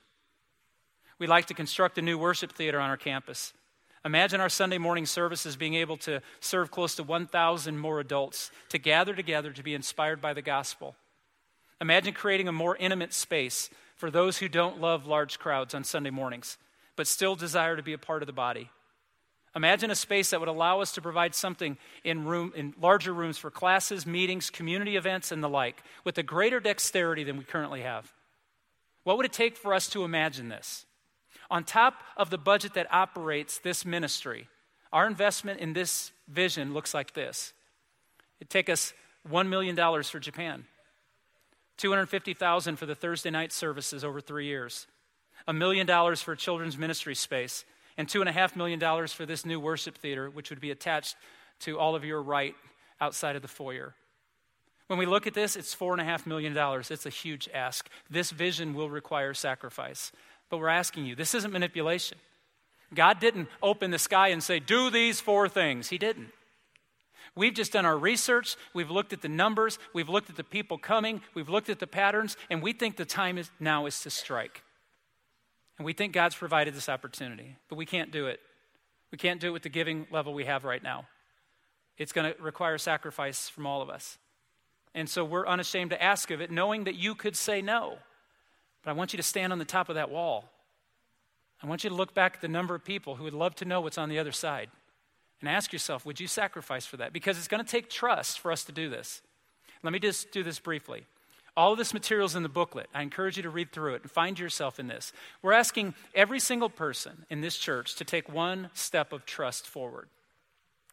We'd 1.20 1.28
like 1.28 1.48
to 1.48 1.54
construct 1.54 1.98
a 1.98 2.02
new 2.02 2.18
worship 2.18 2.54
theater 2.54 2.80
on 2.80 2.90
our 2.90 2.98
campus. 2.98 3.54
Imagine 4.10 4.42
our 4.42 4.50
Sunday 4.50 4.80
morning 4.80 5.06
services 5.06 5.56
being 5.56 5.76
able 5.76 5.96
to 5.98 6.20
serve 6.40 6.72
close 6.72 6.96
to 6.96 7.04
1,000 7.04 7.78
more 7.78 8.00
adults 8.00 8.50
to 8.70 8.80
gather 8.80 9.14
together 9.14 9.52
to 9.52 9.62
be 9.62 9.76
inspired 9.76 10.20
by 10.20 10.34
the 10.34 10.42
gospel. 10.42 10.96
Imagine 11.80 12.16
creating 12.16 12.48
a 12.48 12.52
more 12.52 12.76
intimate 12.78 13.14
space 13.14 13.70
for 13.96 14.10
those 14.10 14.40
who 14.40 14.50
don't 14.50 14.82
love 14.82 15.06
large 15.06 15.38
crowds 15.38 15.76
on 15.76 15.84
Sunday 15.84 16.10
mornings, 16.10 16.58
but 16.96 17.06
still 17.06 17.36
desire 17.36 17.76
to 17.76 17.84
be 17.84 17.94
a 17.94 18.00
part 18.00 18.24
of 18.24 18.26
the 18.26 18.34
body. 18.34 18.72
Imagine 19.56 19.92
a 19.92 19.96
space 19.96 20.32
that 20.32 20.40
would 20.40 20.50
allow 20.50 20.82
us 20.82 20.92
to 20.94 21.04
provide 21.04 21.36
something 21.36 21.78
in, 22.04 22.26
room, 22.26 22.52
in 22.56 22.74
larger 22.82 23.14
rooms 23.14 23.38
for 23.38 23.52
classes, 23.52 24.08
meetings, 24.08 24.50
community 24.50 24.96
events, 24.96 25.32
and 25.32 25.44
the 25.44 25.48
like, 25.48 25.84
with 26.04 26.18
a 26.18 26.24
greater 26.24 26.60
dexterity 26.60 27.24
than 27.24 27.38
we 27.38 27.44
currently 27.44 27.82
have. 27.82 28.12
What 29.04 29.18
would 29.18 29.28
it 29.28 29.34
take 29.34 29.56
for 29.56 29.72
us 29.72 29.88
to 29.90 30.04
imagine 30.04 30.50
this? 30.50 30.88
On 31.52 31.64
top 31.64 31.96
of 32.16 32.30
the 32.30 32.38
budget 32.38 32.74
that 32.76 32.94
operates 32.94 33.58
this 33.60 33.86
ministry, 33.86 34.48
our 34.94 35.08
investment 35.08 35.60
in 35.60 35.74
this 35.74 36.12
vision 36.28 36.74
looks 36.74 36.94
like 36.94 37.14
this. 37.14 37.54
It'd 38.40 38.50
take 38.50 38.70
us 38.70 38.94
$1 39.30 39.48
million 39.48 39.76
for 40.04 40.20
Japan, 40.20 40.66
250,000 41.78 42.76
for 42.76 42.86
the 42.86 42.96
Thursday 42.96 43.30
night 43.30 43.52
services 43.52 44.04
over 44.04 44.22
3 44.22 44.46
years, 44.46 44.88
a 45.48 45.54
million 45.54 45.88
dollars 45.88 46.22
for 46.22 46.36
children's 46.36 46.78
ministry 46.78 47.16
space, 47.16 47.66
and 47.98 48.08
$2.5 48.08 48.56
million 48.56 49.08
for 49.08 49.26
this 49.26 49.46
new 49.46 49.60
worship 49.60 49.98
theater, 49.98 50.30
which 50.30 50.50
would 50.50 50.62
be 50.62 50.72
attached 50.72 51.16
to 51.60 51.78
all 51.78 51.96
of 51.96 52.06
your 52.06 52.22
right 52.22 52.56
outside 53.02 53.36
of 53.36 53.42
the 53.42 53.48
foyer. 53.48 53.96
When 54.88 54.98
we 54.98 55.06
look 55.06 55.28
at 55.28 55.34
this, 55.34 55.56
it's 55.56 55.76
$4.5 55.76 56.26
million. 56.26 56.58
It's 56.90 57.06
a 57.06 57.10
huge 57.10 57.48
ask. 57.54 57.88
This 58.10 58.32
vision 58.32 58.74
will 58.74 58.90
require 58.90 59.34
sacrifice. 59.34 60.12
But 60.50 60.58
we're 60.58 60.68
asking 60.70 61.06
you, 61.06 61.16
this 61.16 61.36
isn't 61.36 61.52
manipulation. 61.52 62.18
God 62.94 63.20
didn't 63.20 63.50
open 63.62 63.92
the 63.92 64.00
sky 64.00 64.30
and 64.30 64.44
say, 64.44 64.60
do 64.60 64.90
these 64.90 65.22
four 65.22 65.48
things. 65.48 65.90
He 65.90 65.98
didn't. 65.98 66.30
We've 67.36 67.54
just 67.54 67.72
done 67.72 67.86
our 67.86 67.98
research. 67.98 68.56
We've 68.74 68.90
looked 68.90 69.14
at 69.14 69.22
the 69.22 69.30
numbers. 69.30 69.78
We've 69.94 70.10
looked 70.10 70.30
at 70.32 70.36
the 70.36 70.44
people 70.44 70.80
coming. 70.80 71.22
We've 71.36 71.50
looked 71.50 71.70
at 71.70 71.80
the 71.80 71.88
patterns. 71.88 72.36
And 72.50 72.64
we 72.64 72.74
think 72.74 72.98
the 72.98 73.06
time 73.06 73.38
is, 73.38 73.52
now 73.60 73.86
is 73.86 74.02
to 74.02 74.10
strike. 74.10 74.64
And 75.78 75.86
we 75.86 75.94
think 75.94 76.14
God's 76.14 76.36
provided 76.36 76.74
this 76.74 76.90
opportunity. 76.90 77.56
But 77.70 77.76
we 77.76 77.86
can't 77.86 78.12
do 78.12 78.26
it. 78.28 78.40
We 79.12 79.18
can't 79.18 79.40
do 79.40 79.50
it 79.50 79.52
with 79.52 79.64
the 79.64 79.70
giving 79.70 80.08
level 80.12 80.34
we 80.34 80.46
have 80.46 80.64
right 80.64 80.82
now. 80.82 81.06
It's 81.98 82.12
going 82.12 82.34
to 82.34 82.42
require 82.42 82.78
sacrifice 82.78 83.50
from 83.50 83.68
all 83.68 83.82
of 83.82 83.90
us. 83.90 84.18
And 84.96 85.08
so 85.08 85.24
we're 85.24 85.48
unashamed 85.48 85.92
to 85.92 86.02
ask 86.02 86.32
of 86.32 86.42
it, 86.42 86.50
knowing 86.50 86.86
that 86.86 86.96
you 86.96 87.14
could 87.14 87.36
say 87.36 87.62
no. 87.62 88.00
But 88.84 88.92
I 88.92 88.94
want 88.94 89.14
you 89.14 89.18
to 89.18 89.24
stand 89.24 89.52
on 89.52 89.60
the 89.60 89.66
top 89.66 89.90
of 89.90 89.96
that 89.96 90.10
wall. 90.10 90.50
I 91.62 91.68
want 91.68 91.84
you 91.84 91.90
to 91.90 91.96
look 91.96 92.14
back 92.14 92.36
at 92.36 92.42
the 92.42 92.48
number 92.48 92.76
of 92.76 92.86
people 92.86 93.16
who 93.16 93.26
would 93.26 93.34
love 93.34 93.56
to 93.56 93.66
know 93.66 93.82
what's 93.82 93.98
on 93.98 94.10
the 94.10 94.20
other 94.20 94.32
side 94.32 94.70
and 95.42 95.50
ask 95.50 95.74
yourself, 95.74 96.06
would 96.06 96.20
you 96.20 96.28
sacrifice 96.28 96.86
for 96.86 96.98
that? 96.98 97.14
Because 97.14 97.38
it's 97.38 97.48
going 97.48 97.64
to 97.64 97.70
take 97.70 97.90
trust 97.90 98.40
for 98.40 98.52
us 98.52 98.64
to 98.66 98.72
do 98.72 98.90
this. 98.90 99.22
Let 99.84 99.94
me 99.94 100.00
just 100.00 100.32
do 100.32 100.44
this 100.44 100.60
briefly. 100.60 101.06
All 101.58 101.74
of 101.74 101.78
this 101.78 101.94
material 101.94 102.26
is 102.26 102.36
in 102.36 102.44
the 102.44 102.50
booklet. 102.50 102.88
I 102.94 103.02
encourage 103.02 103.36
you 103.36 103.44
to 103.44 103.50
read 103.50 103.72
through 103.72 103.96
it 103.96 104.04
and 104.04 104.12
find 104.12 104.40
yourself 104.40 104.80
in 104.80 104.88
this. 104.88 105.12
We're 105.42 105.54
asking 105.54 105.94
every 106.16 106.40
single 106.40 106.70
person 106.70 107.26
in 107.30 107.42
this 107.42 107.58
church 107.58 107.96
to 107.96 108.06
take 108.06 108.32
one 108.32 108.70
step 108.74 109.12
of 109.12 109.26
trust 109.26 109.68
forward. 109.68 110.08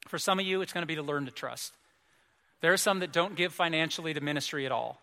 For 0.09 0.19
some 0.19 0.41
of 0.41 0.47
you, 0.47 0.63
it's 0.63 0.73
going 0.73 0.83
to 0.83 0.87
be 0.87 0.97
to 0.97 1.03
learn 1.03 1.27
to 1.27 1.31
trust. 1.31 1.73
There 2.61 2.73
are 2.73 2.79
some 2.79 3.01
that 3.01 3.13
don't 3.13 3.37
give 3.37 3.53
financially 3.53 4.15
to 4.15 4.21
ministry 4.21 4.67
at 4.67 4.73
all. 4.73 5.01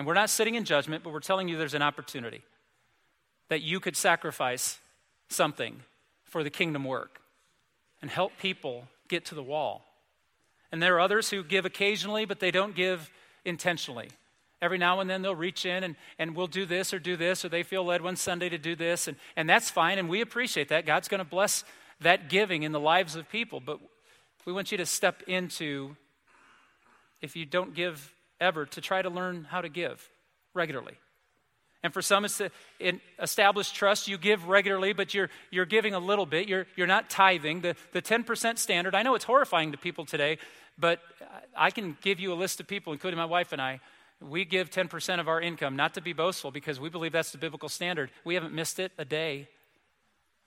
And 0.00 0.06
we're 0.06 0.14
not 0.14 0.30
sitting 0.30 0.54
in 0.54 0.64
judgment, 0.64 1.04
but 1.04 1.12
we're 1.12 1.20
telling 1.20 1.46
you 1.46 1.58
there's 1.58 1.74
an 1.74 1.82
opportunity 1.82 2.40
that 3.50 3.60
you 3.60 3.80
could 3.80 3.98
sacrifice 3.98 4.78
something 5.28 5.82
for 6.24 6.42
the 6.42 6.48
kingdom 6.48 6.86
work 6.86 7.20
and 8.00 8.10
help 8.10 8.32
people 8.38 8.84
get 9.08 9.26
to 9.26 9.34
the 9.34 9.42
wall. 9.42 9.84
And 10.72 10.82
there 10.82 10.94
are 10.94 11.00
others 11.00 11.28
who 11.28 11.44
give 11.44 11.66
occasionally, 11.66 12.24
but 12.24 12.40
they 12.40 12.50
don't 12.50 12.74
give 12.74 13.10
intentionally. 13.44 14.08
Every 14.62 14.78
now 14.78 15.00
and 15.00 15.10
then 15.10 15.20
they'll 15.20 15.36
reach 15.36 15.66
in 15.66 15.84
and, 15.84 15.96
and 16.18 16.34
we'll 16.34 16.46
do 16.46 16.64
this 16.64 16.94
or 16.94 16.98
do 16.98 17.18
this, 17.18 17.44
or 17.44 17.50
they 17.50 17.62
feel 17.62 17.84
led 17.84 18.00
one 18.00 18.16
Sunday 18.16 18.48
to 18.48 18.56
do 18.56 18.74
this, 18.74 19.06
and, 19.06 19.18
and 19.36 19.50
that's 19.50 19.68
fine, 19.68 19.98
and 19.98 20.08
we 20.08 20.22
appreciate 20.22 20.70
that. 20.70 20.86
God's 20.86 21.08
going 21.08 21.18
to 21.18 21.28
bless 21.28 21.62
that 22.00 22.30
giving 22.30 22.62
in 22.62 22.72
the 22.72 22.80
lives 22.80 23.16
of 23.16 23.28
people, 23.28 23.60
but 23.60 23.78
we 24.46 24.54
want 24.54 24.72
you 24.72 24.78
to 24.78 24.86
step 24.86 25.22
into, 25.26 25.94
if 27.20 27.36
you 27.36 27.44
don't 27.44 27.74
give 27.74 28.14
ever, 28.40 28.66
to 28.66 28.80
try 28.80 29.02
to 29.02 29.10
learn 29.10 29.44
how 29.44 29.60
to 29.60 29.68
give 29.68 30.08
regularly. 30.54 30.94
And 31.82 31.94
for 31.94 32.02
some, 32.02 32.24
it's 32.24 32.38
to 32.38 32.50
establish 33.22 33.72
trust. 33.72 34.06
You 34.06 34.18
give 34.18 34.48
regularly, 34.48 34.92
but 34.92 35.14
you're, 35.14 35.30
you're 35.50 35.64
giving 35.64 35.94
a 35.94 35.98
little 35.98 36.26
bit. 36.26 36.46
You're, 36.46 36.66
you're 36.76 36.86
not 36.86 37.08
tithing. 37.08 37.62
The, 37.62 37.74
the 37.92 38.02
10% 38.02 38.58
standard, 38.58 38.94
I 38.94 39.02
know 39.02 39.14
it's 39.14 39.24
horrifying 39.24 39.72
to 39.72 39.78
people 39.78 40.04
today, 40.04 40.38
but 40.78 41.00
I 41.56 41.70
can 41.70 41.96
give 42.02 42.20
you 42.20 42.32
a 42.32 42.34
list 42.34 42.60
of 42.60 42.66
people, 42.66 42.92
including 42.92 43.16
my 43.16 43.24
wife 43.24 43.52
and 43.52 43.62
I. 43.62 43.80
We 44.20 44.44
give 44.44 44.70
10% 44.70 45.20
of 45.20 45.28
our 45.28 45.40
income, 45.40 45.76
not 45.76 45.94
to 45.94 46.02
be 46.02 46.12
boastful, 46.12 46.50
because 46.50 46.78
we 46.78 46.90
believe 46.90 47.12
that's 47.12 47.32
the 47.32 47.38
biblical 47.38 47.70
standard. 47.70 48.10
We 48.24 48.34
haven't 48.34 48.52
missed 48.52 48.78
it 48.78 48.92
a 48.98 49.06
day. 49.06 49.48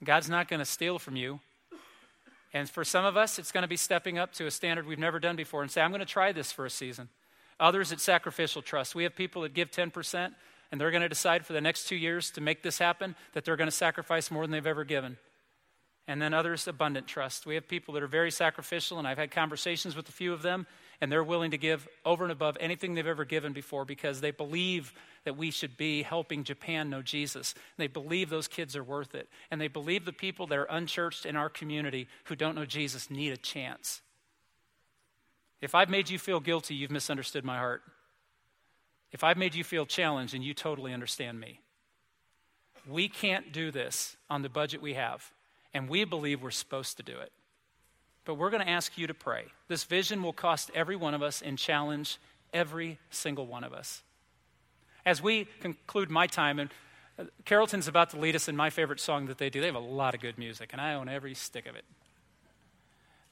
God's 0.04 0.30
not 0.30 0.48
going 0.48 0.60
to 0.60 0.66
steal 0.66 1.00
from 1.00 1.16
you. 1.16 1.40
And 2.54 2.70
for 2.70 2.84
some 2.84 3.04
of 3.04 3.18
us, 3.18 3.40
it's 3.40 3.52
going 3.52 3.64
to 3.64 3.68
be 3.68 3.78
stepping 3.78 4.20
up 4.20 4.34
to 4.34 4.46
a 4.46 4.52
standard 4.52 4.86
we've 4.86 5.00
never 5.00 5.20
done 5.20 5.36
before 5.36 5.64
and 5.64 5.72
say, 5.72 5.82
I'm 5.82 5.90
going 5.90 6.02
to 6.02 6.06
try 6.06 6.32
this 6.32 6.52
for 6.52 6.68
a 6.68 6.70
season. 6.70 7.10
Others, 7.60 7.92
it's 7.92 8.04
sacrificial 8.04 8.62
trust. 8.62 8.96
We 8.96 9.04
have 9.04 9.16
people 9.16 9.44
that 9.44 9.54
give 9.54 9.72
10%, 9.72 10.34
and 10.72 10.82
they're 10.82 10.92
going 10.92 11.02
to 11.02 11.10
decide 11.10 11.46
for 11.46 11.54
the 11.54 11.62
next 11.62 11.88
two 11.88 11.96
years 11.96 12.32
to 12.32 12.42
make 12.42 12.64
this 12.64 12.78
happen 12.78 13.16
that 13.34 13.46
they're 13.46 13.56
going 13.56 13.68
to 13.68 13.72
sacrifice 13.72 14.32
more 14.32 14.44
than 14.44 14.52
they've 14.52 14.66
ever 14.66 14.84
given. 14.84 15.18
And 16.08 16.22
then 16.22 16.34
others, 16.34 16.68
abundant 16.68 17.08
trust. 17.08 17.46
We 17.46 17.56
have 17.56 17.68
people 17.68 17.94
that 17.94 18.04
are 18.04 18.08
very 18.08 18.32
sacrificial, 18.32 19.00
and 19.00 19.08
I've 19.08 19.18
had 19.18 19.32
conversations 19.32 19.96
with 19.96 20.10
a 20.10 20.12
few 20.12 20.34
of 20.34 20.42
them, 20.42 20.68
and 21.00 21.10
they're 21.10 21.24
willing 21.24 21.52
to 21.52 21.58
give 21.58 21.88
over 22.04 22.26
and 22.26 22.32
above 22.32 22.58
anything 22.60 22.94
they've 22.94 23.08
ever 23.08 23.24
given 23.24 23.54
before 23.54 23.86
because 23.86 24.20
they 24.20 24.32
believe 24.32 24.94
that 25.24 25.38
we 25.38 25.50
should 25.50 25.78
be 25.78 26.04
helping 26.04 26.44
Japan 26.44 26.90
know 26.90 27.02
Jesus. 27.02 27.56
They 27.78 27.88
believe 27.88 28.30
those 28.30 28.50
kids 28.50 28.76
are 28.76 28.84
worth 28.84 29.16
it. 29.16 29.30
And 29.50 29.62
they 29.62 29.70
believe 29.70 30.04
the 30.04 30.12
people 30.12 30.46
that 30.48 30.58
are 30.58 30.68
unchurched 30.70 31.26
in 31.26 31.38
our 31.38 31.50
community 31.50 32.10
who 32.26 32.36
don't 32.36 32.56
know 32.56 32.66
Jesus 32.66 33.10
need 33.10 33.32
a 33.32 33.38
chance. 33.38 34.02
If 35.64 35.74
I've 35.74 35.90
made 35.90 36.10
you 36.10 36.20
feel 36.20 36.42
guilty, 36.42 36.76
you've 36.76 36.92
misunderstood 36.92 37.46
my 37.46 37.58
heart. 37.58 37.84
If 39.14 39.24
I've 39.24 39.38
made 39.38 39.56
you 39.56 39.64
feel 39.64 39.86
challenged, 39.86 40.34
and 40.34 40.44
you 40.44 40.54
totally 40.54 40.94
understand 40.94 41.40
me. 41.40 41.62
We 42.86 43.08
can't 43.08 43.54
do 43.54 43.72
this 43.72 44.18
on 44.30 44.42
the 44.42 44.50
budget 44.50 44.82
we 44.82 44.96
have, 44.96 45.32
and 45.74 45.88
we 45.88 46.04
believe 46.04 46.44
we're 46.44 46.52
supposed 46.52 46.98
to 46.98 47.04
do 47.04 47.18
it. 47.18 47.32
But 48.26 48.34
we're 48.34 48.50
going 48.50 48.66
to 48.66 48.70
ask 48.70 48.98
you 48.98 49.08
to 49.08 49.14
pray. 49.14 49.46
This 49.70 49.86
vision 49.86 50.22
will 50.22 50.34
cost 50.34 50.70
every 50.76 50.98
one 50.98 51.14
of 51.14 51.24
us 51.24 51.42
and 51.42 51.58
challenge 51.58 52.18
every 52.54 53.00
single 53.10 53.48
one 53.48 53.64
of 53.64 53.72
us. 53.72 54.02
As 55.06 55.22
we 55.22 55.48
conclude 55.62 56.10
my 56.10 56.28
time, 56.28 56.60
and 56.60 56.70
uh, 57.18 57.24
Carrollton's 57.46 57.88
about 57.88 58.10
to 58.10 58.20
lead 58.20 58.36
us 58.36 58.50
in 58.50 58.58
my 58.58 58.70
favorite 58.70 59.00
song 59.00 59.28
that 59.28 59.38
they 59.38 59.50
do. 59.50 59.62
They 59.62 59.68
have 59.68 59.76
a 59.76 59.80
lot 59.80 60.14
of 60.14 60.20
good 60.20 60.38
music, 60.38 60.72
and 60.74 60.82
I 60.82 60.96
own 60.96 61.08
every 61.08 61.34
stick 61.34 61.68
of 61.68 61.78
it. 61.78 61.86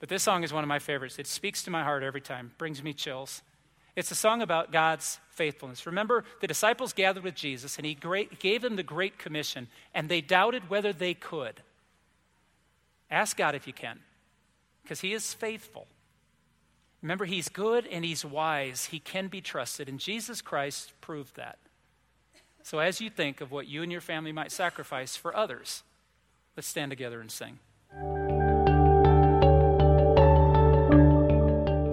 But 0.01 0.09
this 0.09 0.23
song 0.23 0.43
is 0.43 0.51
one 0.51 0.63
of 0.63 0.67
my 0.67 0.79
favorites. 0.79 1.19
It 1.19 1.27
speaks 1.27 1.63
to 1.63 1.71
my 1.71 1.83
heart 1.83 2.01
every 2.01 2.21
time, 2.21 2.51
brings 2.57 2.83
me 2.83 2.91
chills. 2.91 3.43
It's 3.95 4.09
a 4.09 4.15
song 4.15 4.41
about 4.41 4.71
God's 4.71 5.19
faithfulness. 5.29 5.85
Remember, 5.85 6.23
the 6.39 6.47
disciples 6.47 6.91
gathered 6.91 7.23
with 7.23 7.35
Jesus, 7.35 7.77
and 7.77 7.85
he 7.85 7.93
great, 7.93 8.39
gave 8.39 8.63
them 8.63 8.77
the 8.77 8.83
Great 8.83 9.19
Commission, 9.19 9.67
and 9.93 10.09
they 10.09 10.19
doubted 10.19 10.69
whether 10.69 10.91
they 10.91 11.13
could. 11.13 11.61
Ask 13.11 13.37
God 13.37 13.53
if 13.53 13.67
you 13.67 13.73
can, 13.73 13.99
because 14.81 15.01
He 15.01 15.13
is 15.13 15.33
faithful. 15.33 15.85
Remember, 17.01 17.25
He's 17.25 17.49
good 17.49 17.85
and 17.85 18.03
He's 18.05 18.23
wise. 18.23 18.85
He 18.85 18.99
can 18.99 19.27
be 19.27 19.41
trusted, 19.41 19.87
and 19.87 19.99
Jesus 19.99 20.41
Christ 20.41 20.93
proved 21.01 21.35
that. 21.35 21.59
So, 22.63 22.79
as 22.79 23.01
you 23.01 23.09
think 23.09 23.41
of 23.41 23.51
what 23.51 23.67
you 23.67 23.83
and 23.83 23.91
your 23.91 24.01
family 24.01 24.31
might 24.31 24.51
sacrifice 24.51 25.15
for 25.15 25.35
others, 25.35 25.83
let's 26.55 26.67
stand 26.67 26.89
together 26.89 27.19
and 27.19 27.29
sing. 27.29 27.59